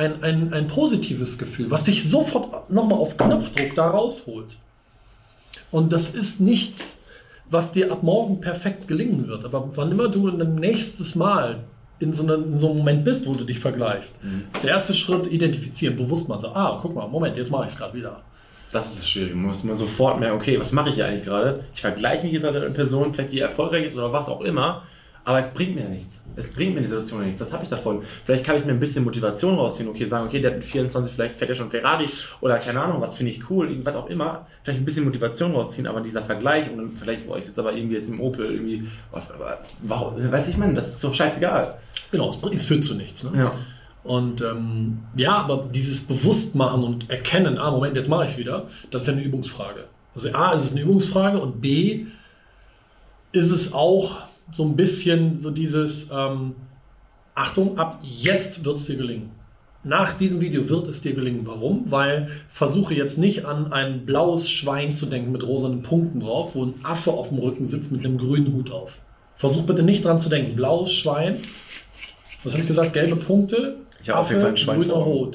ein, 0.00 0.22
ein, 0.22 0.52
ein 0.52 0.66
positives 0.66 1.38
Gefühl, 1.38 1.70
was 1.70 1.84
dich 1.84 2.08
sofort 2.08 2.70
nochmal 2.70 2.98
auf 2.98 3.16
Knopfdruck 3.16 3.74
da 3.74 3.90
rausholt. 3.90 4.56
Und 5.70 5.92
das 5.92 6.08
ist 6.08 6.40
nichts, 6.40 7.02
was 7.50 7.72
dir 7.72 7.92
ab 7.92 8.02
morgen 8.02 8.40
perfekt 8.40 8.88
gelingen 8.88 9.28
wird. 9.28 9.44
Aber 9.44 9.70
wann 9.74 9.90
immer 9.90 10.08
du 10.08 10.28
ein 10.28 10.54
nächstes 10.54 11.14
Mal 11.14 11.60
in 11.98 12.14
so, 12.14 12.22
einer, 12.22 12.36
in 12.36 12.58
so 12.58 12.68
einem 12.68 12.78
Moment 12.78 13.04
bist, 13.04 13.26
wo 13.26 13.34
du 13.34 13.44
dich 13.44 13.58
vergleichst, 13.58 14.14
ist 14.54 14.64
der 14.64 14.70
erste 14.70 14.94
Schritt 14.94 15.26
identifizieren, 15.26 15.96
bewusst 15.96 16.28
mal 16.28 16.40
so, 16.40 16.48
ah, 16.48 16.78
guck 16.80 16.94
mal, 16.94 17.06
Moment, 17.06 17.36
jetzt 17.36 17.50
mache 17.50 17.66
ich 17.66 17.72
es 17.72 17.76
gerade 17.76 17.94
wieder. 17.94 18.22
Das 18.72 18.90
ist 18.90 18.98
das 18.98 19.08
Schwierige. 19.08 19.34
Man 19.34 19.46
muss 19.46 19.64
man 19.64 19.76
sofort 19.76 20.18
merken, 20.18 20.36
okay, 20.36 20.58
was 20.58 20.72
mache 20.72 20.88
ich 20.88 20.94
hier 20.94 21.06
eigentlich 21.06 21.24
gerade? 21.24 21.64
Ich 21.74 21.80
vergleiche 21.80 22.24
mich 22.24 22.32
jetzt 22.32 22.42
mit 22.42 22.56
einer 22.56 22.70
Person, 22.70 23.12
vielleicht 23.12 23.32
die 23.32 23.40
erfolgreich 23.40 23.86
ist 23.86 23.96
oder 23.96 24.12
was 24.12 24.28
auch 24.28 24.40
immer, 24.40 24.84
aber 25.24 25.38
es 25.38 25.48
bringt 25.48 25.74
mir 25.74 25.88
nichts. 25.88 26.20
Es 26.36 26.50
bringt 26.50 26.74
mir 26.74 26.80
die 26.80 26.86
Situation 26.86 27.24
nichts. 27.24 27.38
Das 27.40 27.52
habe 27.52 27.64
ich 27.64 27.68
davon. 27.68 28.02
Vielleicht 28.24 28.44
kann 28.44 28.56
ich 28.56 28.64
mir 28.64 28.72
ein 28.72 28.80
bisschen 28.80 29.04
Motivation 29.04 29.56
rausziehen. 29.56 29.88
Okay, 29.88 30.04
sagen, 30.04 30.26
okay, 30.26 30.40
der 30.40 30.52
hat 30.52 30.58
mit 30.58 30.66
24, 30.66 31.12
vielleicht 31.12 31.38
fährt 31.38 31.50
er 31.50 31.56
schon 31.56 31.70
Ferrari 31.70 32.08
oder 32.40 32.58
keine 32.58 32.80
Ahnung, 32.80 33.00
was 33.00 33.14
finde 33.14 33.32
ich 33.32 33.50
cool, 33.50 33.68
irgendwas 33.68 33.96
auch 33.96 34.08
immer. 34.08 34.46
Vielleicht 34.62 34.80
ein 34.80 34.84
bisschen 34.84 35.04
Motivation 35.04 35.52
rausziehen, 35.52 35.86
aber 35.86 36.00
dieser 36.00 36.22
Vergleich 36.22 36.70
und 36.70 36.78
dann 36.78 36.92
vielleicht, 36.92 37.26
boah, 37.26 37.36
ich 37.36 37.44
sitze 37.44 37.60
aber 37.60 37.72
irgendwie 37.72 37.96
jetzt 37.96 38.08
im 38.08 38.20
Opel, 38.20 38.50
irgendwie, 38.50 38.88
was, 39.10 39.28
warum, 39.82 40.30
weiß 40.30 40.48
ich, 40.48 40.56
man, 40.56 40.74
das 40.74 40.88
ist 40.88 41.04
doch 41.04 41.12
scheißegal. 41.12 41.78
Genau, 42.10 42.30
es 42.52 42.64
führt 42.64 42.84
zu 42.84 42.94
nichts. 42.94 43.24
Ne? 43.24 43.38
Ja. 43.38 43.52
Und 44.02 44.40
ähm, 44.40 45.00
ja, 45.14 45.36
aber 45.36 45.68
dieses 45.72 46.00
Bewusstmachen 46.06 46.82
und 46.82 47.10
Erkennen, 47.10 47.58
ah, 47.58 47.70
Moment, 47.70 47.96
jetzt 47.96 48.08
mache 48.08 48.24
ich 48.24 48.30
es 48.32 48.38
wieder, 48.38 48.66
das 48.90 49.02
ist 49.02 49.08
ja 49.08 49.14
eine 49.14 49.22
Übungsfrage. 49.22 49.84
Also 50.14 50.32
A, 50.32 50.52
ist 50.52 50.64
es 50.64 50.72
eine 50.72 50.80
Übungsfrage 50.80 51.38
und 51.38 51.60
B, 51.60 52.06
ist 53.32 53.50
es 53.50 53.72
auch 53.74 54.22
so 54.52 54.64
ein 54.64 54.76
bisschen 54.76 55.38
so 55.38 55.50
dieses, 55.50 56.10
ähm, 56.10 56.54
Achtung, 57.34 57.78
ab 57.78 58.00
jetzt 58.02 58.64
wird 58.64 58.76
es 58.76 58.86
dir 58.86 58.96
gelingen. 58.96 59.30
Nach 59.82 60.12
diesem 60.12 60.42
Video 60.42 60.68
wird 60.68 60.88
es 60.88 61.00
dir 61.00 61.14
gelingen. 61.14 61.42
Warum? 61.44 61.90
Weil 61.90 62.28
versuche 62.50 62.92
jetzt 62.94 63.16
nicht 63.16 63.46
an 63.46 63.72
ein 63.72 64.04
blaues 64.04 64.50
Schwein 64.50 64.92
zu 64.92 65.06
denken 65.06 65.32
mit 65.32 65.42
rosanen 65.42 65.80
Punkten 65.80 66.20
drauf, 66.20 66.54
wo 66.54 66.64
ein 66.66 66.74
Affe 66.82 67.12
auf 67.12 67.30
dem 67.30 67.38
Rücken 67.38 67.64
sitzt 67.66 67.90
mit 67.90 68.04
einem 68.04 68.18
grünen 68.18 68.52
Hut 68.52 68.70
auf. 68.70 68.98
Versuch 69.36 69.62
bitte 69.62 69.82
nicht 69.82 70.04
dran 70.04 70.18
zu 70.18 70.28
denken. 70.28 70.54
Blaues 70.54 70.92
Schwein, 70.92 71.36
was 72.44 72.52
habe 72.52 72.62
ich 72.62 72.68
gesagt? 72.68 72.92
Gelbe 72.92 73.16
Punkte, 73.16 73.76
Ich 74.02 74.10
habe 74.10 74.20
auf 74.20 74.28
jeden 74.28 74.42
Fall 74.42 74.50
ein 74.50 74.56
Schwein 74.58 74.80
grüner. 74.80 75.04
Hut. 75.04 75.34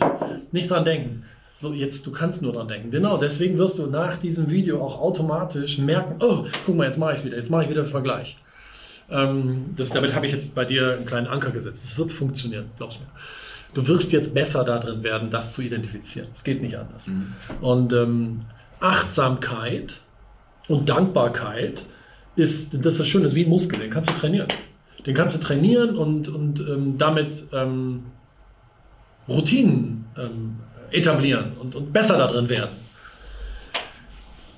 Nicht 0.51 0.69
dran 0.69 0.85
denken. 0.85 1.23
So, 1.57 1.73
jetzt, 1.73 2.05
du 2.05 2.11
kannst 2.11 2.43
nur 2.43 2.53
dran 2.53 2.67
denken. 2.67 2.91
Genau, 2.91 3.17
deswegen 3.17 3.57
wirst 3.57 3.79
du 3.79 3.87
nach 3.87 4.17
diesem 4.17 4.51
Video 4.51 4.83
auch 4.83 5.01
automatisch 5.01 5.79
merken, 5.79 6.17
oh, 6.19 6.45
guck 6.65 6.75
mal, 6.75 6.85
jetzt 6.85 6.99
mache 6.99 7.13
ich 7.13 7.19
es 7.19 7.25
wieder, 7.25 7.37
jetzt 7.37 7.49
mache 7.49 7.63
ich 7.63 7.69
wieder 7.69 7.83
den 7.83 7.89
Vergleich. 7.89 8.37
Ähm, 9.09 9.73
das, 9.75 9.89
damit 9.89 10.15
habe 10.15 10.25
ich 10.25 10.31
jetzt 10.31 10.55
bei 10.55 10.65
dir 10.65 10.93
einen 10.93 11.05
kleinen 11.05 11.27
Anker 11.27 11.51
gesetzt. 11.51 11.83
Es 11.85 11.97
wird 11.97 12.11
funktionieren, 12.11 12.71
glaub's 12.77 12.99
mir. 12.99 13.07
Du 13.73 13.87
wirst 13.87 14.11
jetzt 14.13 14.33
besser 14.33 14.63
darin 14.63 15.03
werden, 15.03 15.29
das 15.29 15.53
zu 15.53 15.61
identifizieren. 15.61 16.29
Es 16.33 16.43
geht 16.43 16.61
nicht 16.61 16.77
anders. 16.77 17.07
Und 17.61 17.91
ähm, 17.91 18.41
Achtsamkeit 18.79 19.99
und 20.67 20.87
Dankbarkeit 20.87 21.83
ist, 22.35 22.73
das 22.73 22.93
ist 22.93 22.99
das 22.99 23.07
Schöne, 23.07 23.27
ist 23.27 23.35
wie 23.35 23.43
ein 23.43 23.49
Muskel, 23.49 23.79
den 23.79 23.89
kannst 23.89 24.09
du 24.09 24.13
trainieren. 24.13 24.47
Den 25.05 25.13
kannst 25.13 25.35
du 25.35 25.39
trainieren 25.39 25.97
und, 25.97 26.29
und 26.29 26.59
ähm, 26.61 26.97
damit 26.97 27.45
ähm, 27.53 28.05
Routinen 29.27 30.05
ähm, 30.17 30.57
etablieren 30.91 31.53
und, 31.59 31.75
und 31.75 31.93
besser 31.93 32.17
darin 32.17 32.49
werden. 32.49 32.84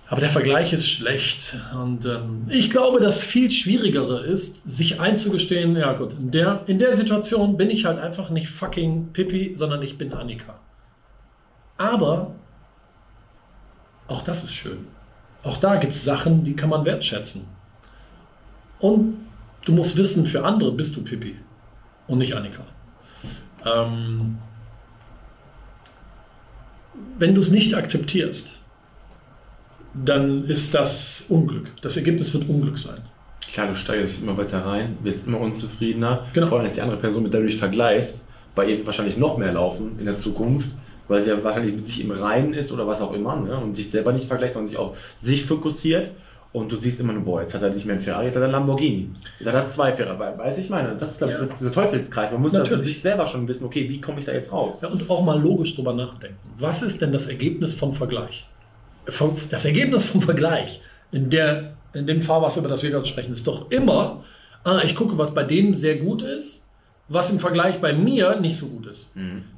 Aber 0.10 0.22
der 0.22 0.30
Vergleich 0.30 0.72
ist 0.72 0.88
schlecht. 0.88 1.58
Und 1.74 2.06
ähm, 2.06 2.46
ich 2.50 2.70
glaube, 2.70 3.00
das 3.02 3.22
viel 3.22 3.52
Schwierigere 3.52 4.22
ist, 4.22 4.70
sich 4.70 5.02
einzugestehen, 5.02 5.76
ja 5.76 5.94
gut, 5.94 6.14
in 6.14 6.32
der, 6.32 6.64
in 6.68 6.80
der 6.80 6.94
Situation 6.94 7.58
bin 7.58 7.70
ich 7.70 7.86
halt 7.86 8.00
einfach 8.00 8.30
nicht 8.30 8.50
fucking 8.50 9.12
Pippi, 9.12 9.54
sondern 9.56 9.82
ich 9.82 9.98
bin 9.98 10.14
Annika. 10.14 10.60
Aber 11.78 12.36
auch 14.08 14.22
das 14.22 14.46
ist 14.46 14.54
schön. 14.54 14.88
Auch 15.44 15.58
da 15.58 15.76
gibt 15.76 15.94
es 15.94 16.04
Sachen, 16.04 16.44
die 16.44 16.56
kann 16.56 16.70
man 16.70 16.86
wertschätzen. 16.86 17.46
Und 18.80 19.18
du 19.66 19.74
musst 19.74 19.98
wissen, 19.98 20.26
für 20.26 20.46
andere 20.46 20.72
bist 20.72 20.96
du 20.96 21.04
Pippi 21.04 21.36
und 22.08 22.20
nicht 22.20 22.34
Annika. 22.34 22.64
Ähm, 23.66 24.38
wenn 27.20 27.36
du 27.36 27.42
es 27.42 27.52
nicht 27.52 27.76
akzeptierst, 27.76 28.57
dann 30.04 30.46
ist 30.46 30.74
das 30.74 31.25
Unglück. 31.30 31.68
Das 31.82 31.98
Ergebnis 31.98 32.34
wird 32.34 32.48
Unglück 32.50 32.77
sein. 32.77 32.98
Klar, 33.54 33.68
du 33.68 33.75
steigerst 33.75 34.22
immer 34.22 34.38
weiter 34.38 34.66
rein, 34.66 34.98
wirst 35.04 35.25
immer 35.25 35.39
unzufriedener. 35.39 36.25
Genau. 36.34 36.48
Vor 36.48 36.58
allem, 36.58 36.68
dass 36.68 36.75
die 36.75 36.82
andere 36.82 36.98
Person 36.98 37.24
mit 37.24 37.34
der 37.34 37.42
du 37.42 37.48
dich 37.48 37.58
vergleichst, 37.58 38.25
bei 38.56 38.66
ihr 38.70 38.86
wahrscheinlich 38.86 39.18
noch 39.18 39.38
mehr 39.38 39.54
laufen 39.54 39.98
in 40.00 40.06
der 40.06 40.16
Zukunft, 40.16 40.70
weil 41.08 41.22
sie 41.22 41.30
ja 41.30 41.44
wahrscheinlich 41.44 41.75
mit 41.75 41.88
sich 41.88 42.04
im 42.04 42.12
Reinen 42.12 42.54
ist 42.54 42.72
oder 42.72 42.86
was 42.88 43.01
auch 43.01 43.13
immer 43.13 43.36
ne? 43.38 43.58
und 43.58 43.75
sich 43.75 43.89
selber 43.89 44.12
nicht 44.12 44.27
vergleicht, 44.27 44.54
sondern 44.54 44.68
sich 44.68 44.77
auf 44.77 44.98
sich 45.18 45.46
fokussiert. 45.46 46.10
Und 46.54 46.72
du 46.72 46.75
siehst 46.77 47.00
immer 47.00 47.13
nur, 47.13 47.24
boah, 47.24 47.42
jetzt 47.42 47.54
hat 47.54 47.62
er 47.62 47.70
nicht 47.70 47.86
mehr 47.86 47.96
einen 47.96 48.04
Ferrari, 48.04 48.25
jetzt 48.25 48.36
hat 48.36 48.42
er 48.42 48.46
einen 48.46 48.54
Lamborghini. 48.54 49.10
Jetzt 49.38 49.48
hat 49.48 49.56
er 49.56 49.68
zwei 49.68 49.92
Ferrari. 49.92 50.38
Weiß 50.38 50.58
ich 50.58 50.70
meine, 50.70 50.96
das 50.98 51.12
ist, 51.12 51.18
glaube 51.20 51.34
ich, 51.34 51.39
Ja. 51.39 51.46
dieser 51.46 51.72
Teufelskreis. 51.72 52.32
Man 52.32 52.42
muss 52.42 52.54
Natürlich. 52.54 52.88
sich 52.88 53.01
selber 53.01 53.27
schon 53.27 53.48
wissen, 53.48 53.66
okay, 53.66 53.88
wie 53.89 54.01
komme 54.01 54.20
ich 54.20 54.25
da 54.25 54.32
jetzt 54.32 54.51
raus? 54.51 54.82
Ja, 54.82 54.88
und 54.88 55.10
auch 55.10 55.24
mal 55.24 55.39
logisch 55.39 55.75
drüber 55.75 55.94
nachdenken. 55.94 56.38
Was 56.58 56.82
ist 56.82 57.01
denn 57.01 57.12
das 57.12 57.27
Ergebnis 57.27 57.74
vom 57.74 57.94
Vergleich? 57.94 58.48
Vom- 59.10 59.36
Das 59.50 59.66
Ergebnis 59.66 60.04
vom 60.04 60.22
Vergleich, 60.22 60.82
in, 61.12 61.30
der, 61.30 61.74
in 61.94 62.08
dem 62.08 62.22
Fahrwasser, 62.22 62.60
über 62.60 62.70
das 62.70 62.84
wir 62.84 62.90
gerade 62.92 63.06
sprechen, 63.08 63.34
ist 63.34 63.48
doch 63.48 63.72
immer, 63.72 64.24
ah, 64.64 64.82
ich 64.84 64.96
gucke, 64.96 65.18
was 65.18 65.34
bei 65.34 65.44
dem 65.44 65.74
sehr 65.74 65.96
gut 65.98 66.22
ist, 66.22 66.68
was 67.08 67.30
im 67.30 67.40
Vergleich 67.40 67.80
bei 67.80 67.94
mir 67.94 68.40
nicht 68.40 68.58
so 68.58 68.68
gut 68.68 68.86
ist. 68.88 69.10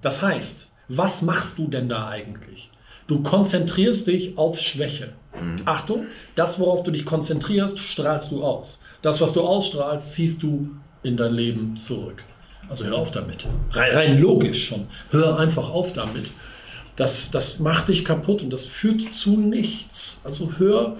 Das 0.01 0.21
heißt, 0.21 0.67
was 0.87 1.21
machst 1.23 1.57
du 1.57 1.67
denn 1.67 1.89
da 1.89 2.07
eigentlich? 2.07 2.69
Du 3.07 3.23
konzentrierst 3.23 4.05
dich 4.05 4.37
auf 4.37 4.59
Schwäche. 4.59 5.09
Achtung, 5.65 6.05
das, 6.35 6.59
worauf 6.59 6.83
du 6.83 6.91
dich 6.91 7.05
konzentrierst, 7.05 7.79
strahlst 7.79 8.31
du 8.31 8.43
aus. 8.43 8.81
Das, 9.01 9.19
was 9.21 9.33
du 9.33 9.41
ausstrahlst, 9.41 10.11
ziehst 10.11 10.43
du 10.43 10.69
in 11.01 11.17
dein 11.17 11.33
Leben 11.33 11.77
zurück. 11.77 12.23
Also 12.69 12.85
hör 12.85 12.97
auf 12.97 13.09
damit. 13.09 13.47
Rein, 13.71 13.91
rein 13.95 14.19
logisch 14.21 14.67
schon. 14.67 14.87
Hör 15.09 15.39
einfach 15.39 15.69
auf 15.71 15.93
damit. 15.93 16.29
Das, 16.99 17.31
das 17.31 17.59
macht 17.59 17.87
dich 17.87 18.03
kaputt 18.03 18.41
und 18.41 18.51
das 18.51 18.65
führt 18.65 19.13
zu 19.13 19.39
nichts. 19.39 20.19
Also 20.25 20.51
hör 20.57 20.97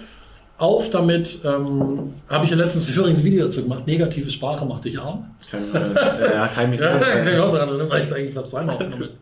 auf 0.56 0.88
damit. 0.88 1.40
Ähm, 1.44 2.14
Habe 2.26 2.46
ich 2.46 2.50
ja 2.50 2.56
letztens 2.56 2.88
übrigens 2.88 3.18
ein 3.18 3.24
Video 3.24 3.44
dazu 3.44 3.62
gemacht. 3.62 3.86
Negative 3.86 4.30
Sprache 4.30 4.64
macht 4.64 4.86
dich 4.86 4.98
arm. 4.98 5.26
Kann, 5.50 5.74
äh, 5.74 6.34
ja, 6.34 6.48
kann 6.48 6.64
ich 6.64 6.70
mich 6.70 6.80
Ja, 6.80 6.98
kann 6.98 7.28
ich 7.28 7.38
auch 7.38 7.54
dran 7.54 7.68
erinnern, 7.68 7.90
weil 7.90 8.00
ich 8.00 8.06
es 8.06 8.14
eigentlich 8.14 8.32
fast 8.32 8.48
zweimal 8.48 8.76
aufgenommen 8.76 9.02
habe. 9.02 9.12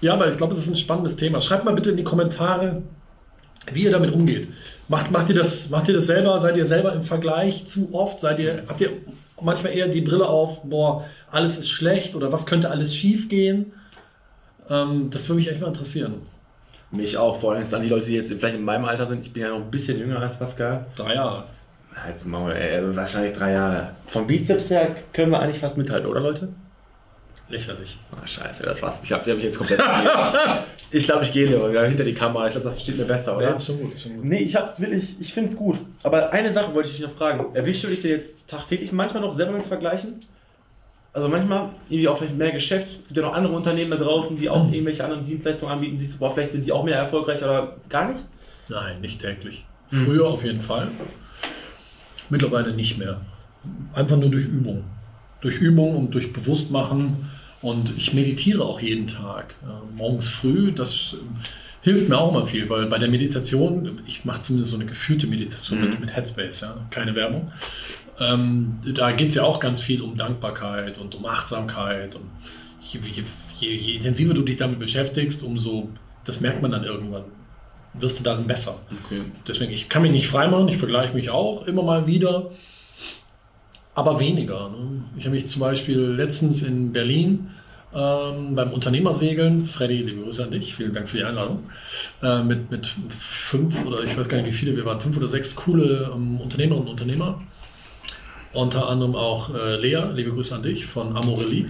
Ja, 0.00 0.14
aber 0.14 0.28
ich 0.28 0.36
glaube, 0.36 0.54
es 0.54 0.62
ist 0.62 0.68
ein 0.68 0.74
spannendes 0.74 1.14
Thema. 1.14 1.40
Schreibt 1.40 1.64
mal 1.64 1.74
bitte 1.74 1.90
in 1.90 1.96
die 1.96 2.02
Kommentare, 2.02 2.82
wie 3.72 3.84
ihr 3.84 3.92
damit 3.92 4.12
umgeht. 4.12 4.48
Macht, 4.88 5.12
macht, 5.12 5.28
ihr 5.28 5.36
das, 5.36 5.70
macht 5.70 5.86
ihr 5.86 5.94
das 5.94 6.06
selber? 6.06 6.40
Seid 6.40 6.56
ihr 6.56 6.66
selber 6.66 6.92
im 6.92 7.04
Vergleich 7.04 7.68
zu 7.68 7.90
oft? 7.92 8.18
Seid 8.18 8.40
ihr, 8.40 8.64
habt 8.66 8.80
ihr 8.80 8.90
manchmal 9.40 9.74
eher 9.74 9.86
die 9.86 10.00
Brille 10.00 10.28
auf, 10.28 10.64
boah, 10.64 11.04
alles 11.30 11.56
ist 11.56 11.68
schlecht 11.68 12.16
oder 12.16 12.32
was 12.32 12.46
könnte 12.46 12.68
alles 12.68 12.96
schief 12.96 13.28
gehen? 13.28 13.74
Ähm, 14.70 15.10
das 15.10 15.28
würde 15.28 15.38
mich 15.40 15.50
echt 15.50 15.60
mal 15.60 15.68
interessieren. 15.68 16.22
Mich 16.90 17.16
auch, 17.16 17.38
vor 17.38 17.52
allem 17.52 17.64
an 17.72 17.82
die 17.82 17.88
Leute, 17.88 18.06
die 18.06 18.14
jetzt 18.14 18.32
vielleicht 18.32 18.56
in 18.56 18.64
meinem 18.64 18.86
Alter 18.86 19.06
sind. 19.06 19.26
Ich 19.26 19.32
bin 19.32 19.42
ja 19.42 19.50
noch 19.50 19.56
ein 19.56 19.70
bisschen 19.70 19.98
jünger 19.98 20.20
als 20.20 20.38
Pascal. 20.38 20.86
Drei 20.96 21.14
Jahre. 21.14 21.44
Halt, 21.94 22.24
wir, 22.24 22.56
äh, 22.56 22.76
also 22.76 22.96
wahrscheinlich 22.96 23.36
drei 23.36 23.52
Jahre. 23.52 23.90
Vom 24.06 24.26
Bizeps 24.26 24.70
her 24.70 24.94
können 25.12 25.30
wir 25.32 25.40
eigentlich 25.40 25.58
fast 25.58 25.76
mithalten, 25.76 26.08
oder 26.08 26.20
Leute? 26.20 26.48
Lächerlich. 27.50 27.98
Ah, 28.12 28.26
scheiße, 28.26 28.62
das 28.62 28.82
war's. 28.82 29.00
Ich 29.02 29.10
habe 29.10 29.22
hab 29.22 29.36
mich 29.36 29.44
jetzt 29.44 29.58
komplett 29.58 29.80
vergeben. 29.80 30.10
Ich 30.90 31.04
glaube, 31.04 31.22
ich 31.22 31.32
gehe 31.32 31.46
lieber 31.46 31.84
hinter 31.86 32.02
die 32.04 32.14
Kamera. 32.14 32.46
Ich 32.46 32.52
glaube, 32.52 32.66
das 32.68 32.80
steht 32.80 32.96
mir 32.96 33.04
besser, 33.04 33.36
oder? 33.36 33.50
Ja, 33.50 33.54
ist 33.54 33.66
schon 33.66 33.78
gut. 33.78 33.92
Ist 33.92 34.04
schon 34.04 34.16
gut. 34.16 34.24
Nee, 34.24 34.38
ich 34.38 34.56
hab's 34.56 34.80
wirklich, 34.80 35.16
ich 35.20 35.34
finde 35.34 35.50
es 35.50 35.56
gut. 35.56 35.78
Aber 36.02 36.32
eine 36.32 36.50
Sache 36.50 36.72
wollte 36.72 36.88
ich 36.88 36.96
dich 36.96 37.06
noch 37.06 37.14
fragen. 37.14 37.54
Erwischst 37.54 37.84
du 37.84 37.88
dich 37.88 38.00
denn 38.00 38.12
jetzt 38.12 38.48
tagtäglich 38.48 38.90
manchmal 38.90 39.22
noch 39.22 39.34
selber 39.34 39.52
mit 39.52 39.66
Vergleichen? 39.66 40.20
Also 41.18 41.28
manchmal 41.28 41.70
irgendwie 41.88 42.06
auch 42.06 42.16
vielleicht 42.16 42.36
mehr 42.36 42.52
Geschäft. 42.52 42.86
Es 43.02 43.08
gibt 43.08 43.16
ja 43.16 43.24
noch 43.24 43.32
andere 43.32 43.52
Unternehmen 43.52 43.90
da 43.90 43.96
draußen, 43.96 44.38
die 44.38 44.48
auch 44.48 44.70
irgendwelche 44.70 45.02
anderen 45.02 45.26
Dienstleistungen 45.26 45.72
anbieten. 45.72 45.98
Siehst 45.98 46.14
du, 46.14 46.18
boah, 46.18 46.32
vielleicht 46.32 46.52
sind 46.52 46.64
die 46.64 46.70
auch 46.70 46.84
mehr 46.84 46.94
erfolgreich 46.94 47.42
oder 47.42 47.76
gar 47.88 48.12
nicht? 48.12 48.20
Nein, 48.68 49.00
nicht 49.00 49.20
täglich. 49.20 49.64
Früher 49.90 50.28
auf 50.28 50.44
jeden 50.44 50.60
Fall. 50.60 50.92
Mittlerweile 52.30 52.72
nicht 52.72 52.98
mehr. 52.98 53.20
Einfach 53.94 54.16
nur 54.16 54.30
durch 54.30 54.44
Übung. 54.44 54.84
Durch 55.40 55.56
Übung 55.56 55.96
und 55.96 56.14
durch 56.14 56.32
Bewusstmachen. 56.32 57.28
Und 57.62 57.92
ich 57.96 58.14
meditiere 58.14 58.62
auch 58.62 58.80
jeden 58.80 59.08
Tag. 59.08 59.56
Äh, 59.64 59.96
morgens 59.96 60.28
früh, 60.28 60.70
das 60.70 61.14
äh, 61.14 61.24
hilft 61.82 62.08
mir 62.08 62.16
auch 62.16 62.30
mal 62.30 62.46
viel, 62.46 62.70
weil 62.70 62.86
bei 62.86 62.98
der 62.98 63.08
Meditation, 63.08 64.02
ich 64.06 64.24
mache 64.24 64.42
zumindest 64.42 64.70
so 64.70 64.76
eine 64.76 64.86
geführte 64.86 65.26
Meditation 65.26 65.80
mit, 65.80 65.98
mit 65.98 66.14
Headspace, 66.14 66.60
ja, 66.60 66.76
keine 66.90 67.16
Werbung. 67.16 67.50
Ähm, 68.20 68.78
da 68.94 69.12
geht 69.12 69.30
es 69.30 69.34
ja 69.36 69.44
auch 69.44 69.60
ganz 69.60 69.80
viel 69.80 70.02
um 70.02 70.16
Dankbarkeit 70.16 70.98
und 70.98 71.14
um 71.14 71.26
Achtsamkeit. 71.26 72.14
Und 72.14 72.24
je, 72.80 73.00
je, 73.10 73.22
je, 73.60 73.74
je 73.74 73.96
intensiver 73.96 74.34
du 74.34 74.42
dich 74.42 74.56
damit 74.56 74.78
beschäftigst, 74.78 75.42
umso, 75.42 75.88
das 76.24 76.40
merkt 76.40 76.62
man 76.62 76.70
dann 76.70 76.84
irgendwann, 76.84 77.24
wirst 77.94 78.18
du 78.18 78.22
darin 78.24 78.46
besser. 78.46 78.80
Okay. 79.04 79.22
Deswegen, 79.46 79.72
ich 79.72 79.88
kann 79.88 80.02
mich 80.02 80.12
nicht 80.12 80.28
freimachen, 80.28 80.68
ich 80.68 80.76
vergleiche 80.76 81.14
mich 81.14 81.30
auch 81.30 81.66
immer 81.66 81.82
mal 81.82 82.06
wieder, 82.06 82.50
aber 83.94 84.20
weniger. 84.20 84.68
Ne? 84.68 85.04
Ich 85.16 85.24
habe 85.24 85.34
mich 85.34 85.48
zum 85.48 85.60
Beispiel 85.60 85.98
letztens 85.98 86.62
in 86.62 86.92
Berlin 86.92 87.50
ähm, 87.94 88.54
beim 88.54 88.72
Unternehmersegeln, 88.72 89.64
Freddy, 89.64 90.02
liebe 90.02 90.22
Grüße 90.22 90.44
an 90.44 90.50
dich, 90.50 90.74
vielen 90.74 90.92
Dank 90.92 91.08
für 91.08 91.16
die 91.16 91.24
Einladung, 91.24 91.64
äh, 92.22 92.42
mit, 92.42 92.70
mit 92.70 92.94
fünf 93.18 93.84
oder 93.84 94.02
ich 94.04 94.16
weiß 94.16 94.28
gar 94.28 94.36
nicht 94.36 94.46
wie 94.46 94.52
viele, 94.52 94.76
wir 94.76 94.84
waren 94.84 95.00
fünf 95.00 95.16
oder 95.16 95.28
sechs 95.28 95.56
coole 95.56 96.10
ähm, 96.14 96.40
Unternehmerinnen 96.40 96.86
und 96.86 96.92
Unternehmer. 96.92 97.40
Unter 98.52 98.88
anderem 98.88 99.14
auch 99.14 99.54
äh, 99.54 99.76
Lea, 99.76 100.04
liebe 100.14 100.30
Grüße 100.32 100.54
an 100.54 100.62
dich 100.62 100.86
von 100.86 101.14
Amorelli. 101.16 101.66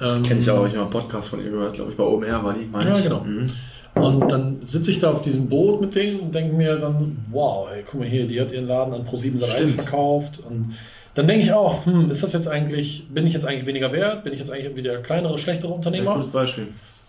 Ähm, 0.00 0.22
Kenn 0.22 0.38
ich 0.40 0.50
auch, 0.50 0.66
ich 0.66 0.72
habe 0.72 0.82
einen 0.82 0.90
Podcast 0.90 1.28
von 1.30 1.42
ihr 1.44 1.50
gehört, 1.50 1.74
glaube 1.74 1.90
ich, 1.92 1.96
bei 1.96 2.04
OMR 2.04 2.44
war 2.44 2.54
die, 2.54 2.66
meine 2.66 2.90
Ja, 2.90 2.96
ich. 2.98 3.02
genau. 3.04 3.20
Mhm. 3.20 3.46
Und 3.94 4.30
dann 4.32 4.58
sitze 4.62 4.90
ich 4.90 4.98
da 5.00 5.10
auf 5.12 5.22
diesem 5.22 5.48
Boot 5.48 5.80
mit 5.80 5.94
denen 5.94 6.20
und 6.20 6.34
denke 6.34 6.54
mir 6.54 6.76
dann, 6.76 7.24
wow, 7.30 7.68
ey, 7.70 7.84
guck 7.88 8.00
mal 8.00 8.08
hier, 8.08 8.26
die 8.26 8.40
hat 8.40 8.50
ihren 8.52 8.66
Laden 8.66 8.94
an 8.94 9.06
Pro7 9.06 9.38
Sat1 9.38 9.52
Stimmt. 9.52 9.70
verkauft. 9.72 10.40
Und 10.48 10.74
dann 11.14 11.28
denke 11.28 11.44
ich 11.44 11.52
auch, 11.52 11.84
hm, 11.84 12.10
ist 12.10 12.22
das 12.22 12.32
jetzt 12.32 12.48
eigentlich, 12.48 13.06
bin 13.10 13.26
ich 13.26 13.34
jetzt 13.34 13.44
eigentlich 13.44 13.66
weniger 13.66 13.92
wert? 13.92 14.24
Bin 14.24 14.32
ich 14.32 14.38
jetzt 14.38 14.50
eigentlich 14.50 14.64
irgendwie 14.64 14.82
der 14.82 15.02
kleinere, 15.02 15.36
schlechtere 15.38 15.68
Ja, 15.70 15.76
Unternehmer? 15.76 16.14
gutes 16.14 16.30
Beispiel. 16.30 16.68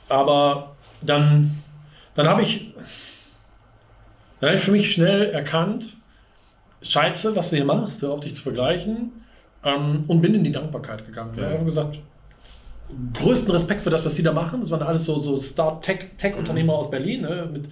Aber 0.10 0.75
dann, 1.01 1.57
dann 2.15 2.27
habe 2.27 2.41
ich, 2.41 2.74
dann 4.41 4.50
hab 4.50 4.57
ich 4.57 4.63
für 4.63 4.72
mich 4.72 4.91
schnell 4.91 5.29
erkannt, 5.29 5.95
scheiße, 6.83 7.35
was 7.35 7.49
du 7.49 7.55
hier 7.55 7.65
machst, 7.65 8.01
hör 8.01 8.11
auf 8.11 8.19
dich 8.19 8.35
zu 8.35 8.41
vergleichen. 8.41 9.11
Ähm, 9.63 10.03
und 10.07 10.21
bin 10.21 10.33
in 10.35 10.43
die 10.43 10.51
Dankbarkeit 10.51 11.05
gegangen. 11.05 11.33
Ja. 11.37 11.47
Ich 11.47 11.53
habe 11.53 11.65
gesagt, 11.65 11.99
größten 13.13 13.51
Respekt 13.51 13.81
für 13.81 13.89
das, 13.89 14.05
was 14.05 14.15
die 14.15 14.23
da 14.23 14.33
machen. 14.33 14.59
Das 14.59 14.71
waren 14.71 14.83
alles 14.83 15.05
so, 15.05 15.19
so 15.19 15.39
Start-Tech-Unternehmer 15.39 16.73
aus 16.73 16.91
Berlin 16.91 17.21
ne, 17.21 17.49
mit 17.51 17.69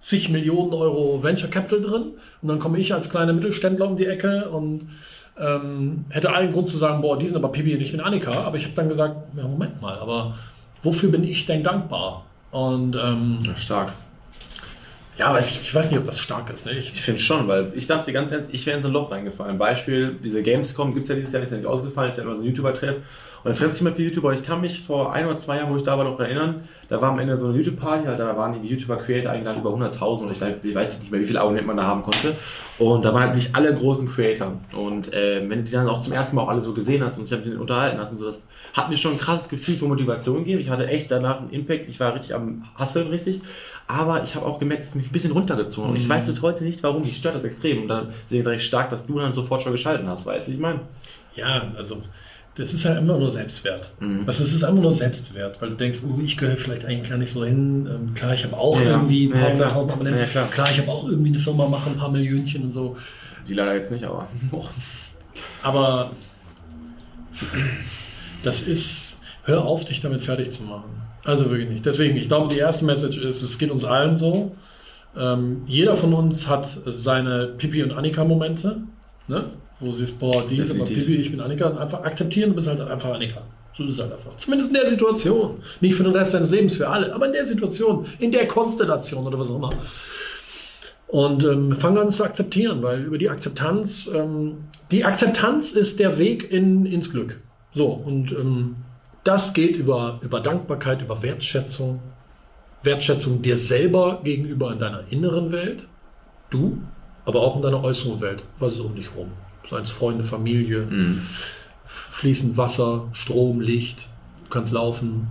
zig 0.00 0.28
Millionen 0.28 0.72
Euro 0.72 1.22
Venture 1.22 1.50
Capital 1.50 1.80
drin. 1.80 2.02
Und 2.42 2.48
dann 2.48 2.58
komme 2.58 2.78
ich 2.78 2.94
als 2.94 3.10
kleiner 3.10 3.32
Mittelständler 3.32 3.88
um 3.88 3.96
die 3.96 4.06
Ecke 4.06 4.50
und 4.50 4.88
ähm, 5.38 6.04
hätte 6.10 6.32
allen 6.32 6.52
Grund 6.52 6.68
zu 6.68 6.78
sagen, 6.78 7.00
boah, 7.00 7.18
die 7.18 7.26
sind 7.26 7.36
aber 7.36 7.50
Pipi 7.50 7.74
und 7.74 7.80
ich 7.80 7.92
bin 7.92 8.00
Annika. 8.00 8.32
Aber 8.32 8.56
ich 8.56 8.64
habe 8.64 8.74
dann 8.74 8.88
gesagt, 8.88 9.16
ja, 9.36 9.44
Moment 9.44 9.80
mal, 9.80 9.98
aber 9.98 10.36
wofür 10.82 11.10
bin 11.10 11.24
ich 11.24 11.46
denn 11.46 11.62
dankbar? 11.62 12.26
Und 12.50 12.96
ähm, 12.96 13.38
Ja, 13.42 13.56
stark. 13.56 13.92
Ja, 15.18 15.32
weiß 15.32 15.50
ich, 15.50 15.60
ich 15.62 15.74
weiß 15.74 15.90
nicht, 15.90 15.98
ob 16.00 16.06
das 16.06 16.18
stark 16.18 16.50
ist. 16.52 16.66
Ne? 16.66 16.72
Ich, 16.72 16.94
Ich 16.94 17.02
finde 17.02 17.20
schon, 17.20 17.46
weil 17.48 17.72
ich 17.74 17.86
dachte 17.86 18.12
ganz 18.12 18.32
ernst, 18.32 18.52
ich 18.54 18.64
wäre 18.66 18.76
in 18.76 18.82
so 18.82 18.88
ein 18.88 18.94
Loch 18.94 19.10
reingefallen. 19.10 19.58
Beispiel, 19.58 20.16
diese 20.22 20.42
Gamescom 20.42 20.92
gibt 20.94 21.02
es 21.04 21.08
ja 21.08 21.14
dieses 21.14 21.32
Jahr, 21.32 21.42
ist 21.42 21.50
ja 21.52 21.58
nicht 21.58 21.66
ausgefallen, 21.66 22.10
ist 22.10 22.16
ja 22.16 22.24
immer 22.24 22.34
so 22.36 22.42
ein 22.42 22.48
YouTuber-Treff. 22.48 22.96
Und 23.44 23.48
dann 23.48 23.54
trifft 23.58 23.72
sich 23.74 23.82
mal 23.82 23.92
viele 23.92 24.08
YouTuber. 24.10 24.32
Ich 24.32 24.44
kann 24.44 24.60
mich 24.60 24.80
vor 24.82 25.12
ein 25.12 25.26
oder 25.26 25.36
zwei 25.36 25.56
Jahren, 25.56 25.70
wo 25.72 25.76
ich 25.76 25.82
da 25.82 25.98
war, 25.98 26.04
noch 26.04 26.18
erinnern, 26.20 26.62
da 26.88 27.00
war 27.02 27.10
am 27.10 27.18
Ende 27.18 27.36
so 27.36 27.48
eine 27.48 27.56
YouTube-Party, 27.58 28.06
halt, 28.06 28.20
da 28.20 28.36
waren 28.36 28.62
die 28.62 28.68
YouTuber-Creator 28.68 29.32
eingeladen, 29.32 29.60
über 29.60 29.70
100.000 29.70 30.22
oder 30.22 30.30
ich, 30.32 30.38
weiß- 30.40 30.54
ich 30.62 30.74
weiß 30.74 31.00
nicht 31.00 31.10
mehr, 31.10 31.20
wie 31.20 31.24
viele 31.24 31.40
Abonnenten 31.40 31.66
man 31.66 31.76
da 31.76 31.82
haben 31.82 32.02
konnte. 32.02 32.36
Und 32.78 33.04
da 33.04 33.12
waren 33.12 33.24
halt 33.24 33.34
nicht 33.34 33.54
alle 33.56 33.74
großen 33.74 34.08
Creator. 34.08 34.52
Und 34.76 35.12
äh, 35.12 35.40
wenn 35.48 35.58
du 35.58 35.64
die 35.64 35.72
dann 35.72 35.88
auch 35.88 36.00
zum 36.00 36.12
ersten 36.12 36.36
Mal 36.36 36.42
auch 36.42 36.48
alle 36.48 36.60
so 36.60 36.72
gesehen 36.72 37.02
hast 37.02 37.18
und 37.18 37.24
ich 37.24 37.32
habe 37.32 37.42
den 37.42 37.56
unterhalten 37.58 37.98
und 38.00 38.16
so, 38.16 38.24
das 38.24 38.48
hat 38.74 38.88
mir 38.90 38.96
schon 38.96 39.12
ein 39.12 39.18
krasses 39.18 39.48
Gefühl 39.48 39.74
von 39.74 39.88
Motivation 39.88 40.38
gegeben. 40.38 40.60
Ich 40.60 40.70
hatte 40.70 40.86
echt 40.86 41.10
danach 41.10 41.40
einen 41.40 41.50
Impact. 41.50 41.88
Ich 41.88 41.98
war 41.98 42.14
richtig 42.14 42.34
am 42.36 42.64
Hasseln, 42.76 43.08
richtig. 43.08 43.40
Aber 43.86 44.22
ich 44.22 44.34
habe 44.34 44.46
auch 44.46 44.58
gemerkt, 44.58 44.82
es 44.82 44.88
ist 44.88 44.94
mich 44.94 45.06
ein 45.06 45.12
bisschen 45.12 45.32
runtergezogen. 45.32 45.90
Und 45.90 45.96
ich 45.96 46.08
weiß 46.08 46.24
bis 46.24 46.40
heute 46.40 46.64
nicht, 46.64 46.82
warum. 46.82 47.02
Mich 47.02 47.16
stört 47.16 47.34
das 47.34 47.44
extrem. 47.44 47.82
Und 47.82 47.88
dann 47.88 48.08
deswegen 48.24 48.42
sage 48.42 48.56
ich 48.56 48.64
stark, 48.64 48.90
dass 48.90 49.06
du 49.06 49.18
dann 49.18 49.34
sofort 49.34 49.62
schon 49.62 49.72
geschalten 49.72 50.08
hast, 50.08 50.24
weißt 50.24 50.48
du, 50.48 50.52
wie 50.52 50.56
ich 50.56 50.60
meine? 50.60 50.80
ja, 51.34 51.72
also 51.76 52.02
das 52.54 52.74
ist 52.74 52.84
halt 52.84 52.98
einfach 52.98 53.18
nur 53.18 53.30
Selbstwert. 53.30 53.92
Mhm. 54.00 54.24
Also 54.26 54.44
es 54.44 54.52
ist 54.52 54.62
einfach 54.62 54.82
nur 54.82 54.92
Selbstwert, 54.92 55.60
weil 55.62 55.70
du 55.70 55.76
denkst, 55.76 56.00
oh, 56.06 56.20
ich 56.22 56.36
gehöre 56.36 56.56
vielleicht 56.56 56.84
eigentlich 56.84 57.08
gar 57.08 57.16
nicht 57.16 57.32
so 57.32 57.44
hin. 57.44 57.88
Ähm, 57.90 58.14
klar, 58.14 58.34
ich 58.34 58.44
habe 58.44 58.56
auch 58.56 58.78
Ja, 58.78 58.90
irgendwie 58.90 59.26
ein 59.26 59.32
paar 59.32 59.42
ja, 59.42 59.52
hunderttausend 59.52 59.92
Abonnenten. 59.94 60.20
Ja, 60.20 60.26
klar. 60.26 60.48
klar, 60.50 60.70
ich 60.70 60.78
habe 60.78 60.90
auch 60.90 61.08
irgendwie 61.08 61.30
eine 61.30 61.38
Firma, 61.38 61.66
mache 61.66 61.88
ein 61.88 61.96
paar 61.96 62.10
Millionchen 62.10 62.64
und 62.64 62.70
so. 62.70 62.96
Die 63.48 63.54
leider 63.54 63.74
jetzt 63.74 63.90
nicht, 63.90 64.04
aber. 64.04 64.28
Aber 65.62 66.10
das 68.42 68.60
ist, 68.62 69.18
hör 69.44 69.64
auf, 69.64 69.84
dich 69.84 70.00
damit 70.00 70.20
fertig 70.20 70.52
zu 70.52 70.62
machen. 70.64 70.90
Also 71.24 71.50
wirklich 71.50 71.68
nicht. 71.68 71.86
Deswegen, 71.86 72.16
ich 72.16 72.28
glaube, 72.28 72.52
die 72.52 72.58
erste 72.58 72.84
Message 72.84 73.18
ist, 73.18 73.42
es 73.42 73.58
geht 73.58 73.70
uns 73.70 73.84
allen 73.84 74.16
so. 74.16 74.52
Ähm, 75.16 75.62
jeder 75.66 75.96
von 75.96 76.14
uns 76.14 76.48
hat 76.48 76.66
seine 76.86 77.54
Pipi- 77.58 77.82
und 77.82 77.92
Annika-Momente, 77.92 78.82
ne? 79.28 79.44
wo 79.78 79.92
sie 79.92 80.04
ist, 80.04 80.18
boah, 80.18 80.44
die 80.48 80.58
ist 80.58 80.70
aber. 80.70 80.84
Pipi, 80.84 81.16
ich 81.16 81.30
bin 81.30 81.40
Annika. 81.40 81.68
Und 81.68 81.78
einfach 81.78 82.02
akzeptieren, 82.02 82.50
du 82.50 82.56
bist 82.56 82.68
halt 82.68 82.80
einfach 82.80 83.14
Annika. 83.14 83.42
So 83.74 83.84
ist 83.84 83.92
es 83.92 84.00
halt 84.00 84.12
einfach. 84.12 84.36
Zumindest 84.36 84.70
in 84.70 84.74
der 84.74 84.88
Situation. 84.88 85.62
Nicht 85.80 85.94
für 85.94 86.04
den 86.04 86.12
Rest 86.12 86.34
deines 86.34 86.50
Lebens, 86.50 86.76
für 86.76 86.88
alle, 86.88 87.14
aber 87.14 87.26
in 87.26 87.32
der 87.32 87.46
Situation, 87.46 88.06
in 88.18 88.30
der 88.30 88.46
Konstellation 88.46 89.26
oder 89.26 89.38
was 89.38 89.50
auch 89.50 89.56
immer. 89.56 89.72
Und 91.08 91.44
ähm, 91.44 91.72
fang 91.72 91.98
an 91.98 92.08
zu 92.08 92.24
akzeptieren, 92.24 92.82
weil 92.82 93.02
über 93.02 93.18
die 93.18 93.28
Akzeptanz, 93.28 94.08
ähm, 94.14 94.64
die 94.90 95.04
Akzeptanz 95.04 95.72
ist 95.72 96.00
der 96.00 96.18
Weg 96.18 96.50
in, 96.50 96.86
ins 96.86 97.10
Glück. 97.10 97.38
So, 97.72 97.88
und 97.88 98.32
ähm, 98.32 98.76
das 99.24 99.52
geht 99.52 99.76
über, 99.76 100.18
über 100.22 100.40
Dankbarkeit, 100.40 101.02
über 101.02 101.22
Wertschätzung. 101.22 102.00
Wertschätzung 102.82 103.42
dir 103.42 103.56
selber 103.56 104.20
gegenüber 104.24 104.72
in 104.72 104.78
deiner 104.78 105.04
inneren 105.10 105.52
Welt, 105.52 105.86
du, 106.50 106.78
aber 107.24 107.40
auch 107.40 107.54
in 107.56 107.62
deiner 107.62 107.82
äußeren 107.82 108.20
Welt, 108.20 108.42
was 108.58 108.74
ist 108.74 108.80
um 108.80 108.94
dich 108.96 109.14
rum. 109.14 109.28
Seien 109.70 109.82
es 109.82 109.90
Freunde, 109.90 110.24
Familie, 110.24 110.86
Mhm. 110.90 111.22
fließend 111.84 112.56
Wasser, 112.56 113.08
Strom, 113.12 113.60
Licht, 113.60 114.08
du 114.44 114.50
kannst 114.50 114.72
laufen. 114.72 115.28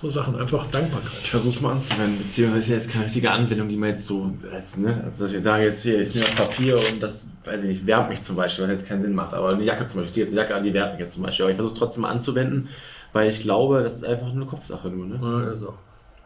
So 0.00 0.08
Sachen, 0.08 0.36
einfach 0.36 0.64
Dankbarkeit. 0.68 1.10
Ich 1.24 1.30
versuche 1.30 1.56
es 1.56 1.60
mal 1.60 1.72
anzuwenden, 1.72 2.18
beziehungsweise 2.18 2.60
ist 2.60 2.68
ja 2.68 2.74
jetzt 2.76 2.90
keine 2.90 3.04
richtige 3.06 3.32
Anwendung, 3.32 3.68
die 3.68 3.74
man 3.74 3.88
jetzt 3.88 4.06
so, 4.06 4.32
als, 4.52 4.76
ne, 4.76 5.02
also 5.04 5.24
dass 5.24 5.34
ich 5.34 5.42
sage 5.42 5.64
jetzt 5.64 5.82
hier, 5.82 6.02
ich 6.02 6.14
nehme 6.14 6.26
Papier 6.36 6.76
und 6.76 7.02
das, 7.02 7.26
weiß 7.44 7.62
ich 7.64 7.68
nicht, 7.68 7.86
wärmt 7.86 8.10
mich 8.10 8.22
zum 8.22 8.36
Beispiel, 8.36 8.62
was 8.64 8.70
jetzt 8.70 8.86
keinen 8.86 9.00
Sinn 9.00 9.12
macht, 9.12 9.34
aber 9.34 9.48
eine 9.48 9.64
Jacke 9.64 9.88
zum 9.88 10.00
Beispiel, 10.00 10.04
ich 10.04 10.12
ziehe 10.12 10.26
jetzt 10.26 10.32
eine 10.32 10.42
Jacke 10.42 10.54
an, 10.54 10.62
die 10.62 10.72
wärmt 10.72 10.92
mich 10.92 11.00
jetzt 11.00 11.14
zum 11.14 11.24
Beispiel, 11.24 11.44
aber 11.46 11.50
ich 11.50 11.56
versuche 11.56 11.72
es 11.72 11.78
trotzdem 11.80 12.02
mal 12.02 12.10
anzuwenden, 12.10 12.68
weil 13.12 13.28
ich 13.28 13.40
glaube, 13.40 13.82
das 13.82 13.96
ist 13.96 14.04
einfach 14.04 14.26
nur 14.26 14.34
eine 14.36 14.46
Kopfsache 14.46 14.88
nur, 14.88 15.06
ne? 15.06 15.18
Ja, 15.20 15.50
ist 15.50 15.64
auch. 15.64 15.74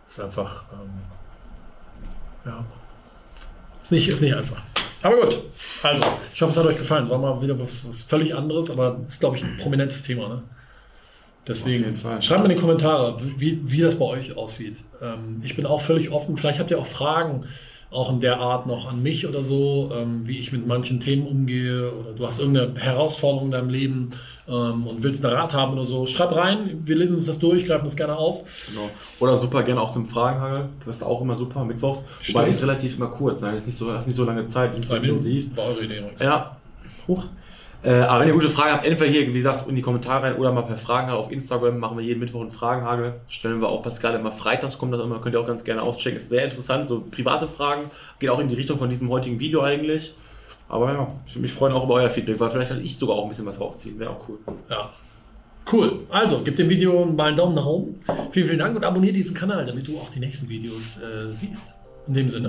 Ist 0.07 0.21
einfach, 0.21 0.65
ähm, 0.75 0.91
ja. 2.45 2.65
Ist 3.83 3.93
nicht, 3.93 4.07
ist 4.07 4.21
nicht 4.21 4.35
einfach. 4.35 4.61
Aber 5.01 5.17
gut, 5.17 5.43
also, 5.83 6.05
ich 6.35 6.43
hoffe, 6.43 6.53
es 6.53 6.57
hat 6.59 6.67
euch 6.67 6.77
gefallen. 6.77 7.09
War 7.09 7.19
mal 7.19 7.41
wieder 7.41 7.59
was, 7.59 7.89
was 7.89 8.03
völlig 8.03 8.35
anderes, 8.35 8.71
aber 8.71 9.01
ist, 9.07 9.19
glaube 9.19 9.37
ich, 9.37 9.43
ein 9.43 9.57
prominentes 9.57 10.03
Thema. 10.03 10.29
Ne? 10.29 10.43
Deswegen, 11.47 11.97
schreibt 12.21 12.43
mir 12.45 12.51
in 12.51 12.57
die 12.57 12.61
Kommentare, 12.61 13.17
wie, 13.37 13.61
wie 13.65 13.81
das 13.81 13.97
bei 13.97 14.05
euch 14.05 14.37
aussieht. 14.37 14.85
Ähm, 15.01 15.43
ich 15.45 15.57
bin 15.57 15.67
auch 15.67 15.81
völlig 15.81 16.11
offen. 16.11 16.37
Vielleicht 16.37 16.61
habt 16.61 16.71
ihr 16.71 16.79
auch 16.79 16.87
Fragen, 16.87 17.45
auch 17.93 18.11
in 18.11 18.21
der 18.21 18.39
Art 18.39 18.67
noch 18.67 18.89
an 18.89 19.03
mich 19.03 19.27
oder 19.27 19.43
so, 19.43 19.91
ähm, 19.93 20.27
wie 20.27 20.39
ich 20.39 20.53
mit 20.53 20.67
manchen 20.67 21.01
Themen 21.01 21.27
umgehe. 21.27 21.93
Oder 21.93 22.13
du 22.13 22.27
hast 22.27 22.39
irgendeine 22.39 22.79
Herausforderung 22.81 23.47
in 23.47 23.51
deinem 23.51 23.69
Leben 23.69 24.11
ähm, 24.49 24.87
und 24.87 25.03
willst 25.03 25.25
einen 25.25 25.35
Rat 25.35 25.53
haben 25.53 25.73
oder 25.73 25.85
so. 25.85 26.07
Schreib 26.07 26.35
rein, 26.35 26.83
wir 26.85 26.97
lesen 26.97 27.17
uns 27.17 27.27
das 27.27 27.39
durch, 27.39 27.67
greifen 27.67 27.85
das 27.85 27.97
gerne 27.97 28.17
auf. 28.17 28.45
Genau. 28.69 28.89
Oder 29.21 29.37
super 29.37 29.63
gerne 29.63 29.81
auch 29.81 29.93
zum 29.93 30.07
Fragenhagel, 30.07 30.69
du 30.81 30.87
bist 30.87 31.03
auch 31.05 31.21
immer 31.21 31.37
super, 31.37 31.65
mittwochs, 31.65 32.05
Stimmt. 32.21 32.39
wobei 32.39 32.49
ist 32.49 32.63
relativ 32.63 32.97
immer 32.97 33.09
kurz, 33.09 33.41
nein, 33.41 33.57
ist 33.57 33.67
nicht 33.67 33.77
so, 33.77 33.93
hast 33.93 34.07
nicht 34.07 34.17
so 34.17 34.25
lange 34.25 34.47
Zeit, 34.47 34.77
nicht 34.77 34.89
so 34.89 34.97
intensiv. 34.97 35.55
War 35.57 35.67
eure 35.67 35.85
Idee. 35.85 36.03
Ja, 36.21 36.57
hoch. 37.07 37.27
Äh, 37.85 37.95
aber 37.95 38.21
wenn 38.21 38.29
ihr 38.29 38.35
gute 38.35 38.49
Fragen 38.49 38.73
habt, 38.73 38.87
entweder 38.87 39.11
hier, 39.11 39.27
wie 39.27 39.33
gesagt, 39.33 39.69
in 39.69 39.75
die 39.75 39.83
Kommentare 39.83 40.23
rein 40.23 40.37
oder 40.37 40.53
mal 40.53 40.63
per 40.63 40.77
Fragenhagel 40.77 41.19
auf 41.19 41.33
Instagram 41.33 41.79
machen 41.79 41.99
wir 41.99 42.05
jeden 42.05 42.21
Mittwoch 42.21 42.41
einen 42.41 42.53
Fragenhagel. 42.53 43.15
Stellen 43.29 43.61
wir 43.61 43.69
auch 43.69 43.83
Pascal 43.83 44.15
immer 44.15 44.31
freitags, 44.31 44.79
kommt 44.79 44.93
das 44.93 45.01
immer, 45.01 45.21
könnt 45.21 45.35
ihr 45.35 45.41
auch 45.41 45.47
ganz 45.47 45.65
gerne 45.65 45.83
auschecken. 45.83 46.17
Ist 46.17 46.29
sehr 46.29 46.45
interessant, 46.45 46.87
so 46.87 47.01
private 47.11 47.49
Fragen. 47.49 47.91
Geht 48.21 48.31
auch 48.31 48.39
in 48.39 48.49
die 48.49 48.55
Richtung 48.55 48.79
von 48.79 48.89
diesem 48.89 49.09
heutigen 49.09 49.41
Video 49.41 49.63
eigentlich. 49.63 50.15
Aber 50.69 50.93
ja, 50.93 51.09
ich 51.27 51.35
würde 51.35 51.43
mich 51.43 51.53
freuen 51.53 51.73
auch 51.73 51.85
über 51.85 51.95
euer 51.95 52.09
Feedback, 52.09 52.39
weil 52.39 52.51
vielleicht 52.51 52.71
kann 52.71 52.83
ich 52.83 52.97
sogar 52.97 53.17
auch 53.17 53.25
ein 53.25 53.29
bisschen 53.29 53.47
was 53.47 53.61
rausziehen. 53.61 53.99
Wäre 53.99 54.11
auch 54.11 54.29
cool. 54.29 54.39
Ja. 54.71 54.91
Cool. 55.71 56.01
Also, 56.09 56.41
gib 56.43 56.57
dem 56.57 56.69
Video 56.69 57.05
mal 57.05 57.29
einen 57.29 57.37
Daumen 57.37 57.55
nach 57.55 57.67
oben. 57.67 58.01
Vielen, 58.31 58.47
vielen 58.47 58.59
Dank 58.59 58.77
und 58.77 58.85
abonniere 58.85 59.13
diesen 59.13 59.35
Kanal, 59.35 59.67
damit 59.67 59.87
du 59.87 59.97
auch 59.97 60.11
die 60.11 60.21
nächsten 60.21 60.49
Videos 60.49 60.99
äh, 60.99 61.31
siehst. 61.33 61.75
In 62.07 62.15
dem 62.15 62.29
Sinne. 62.29 62.49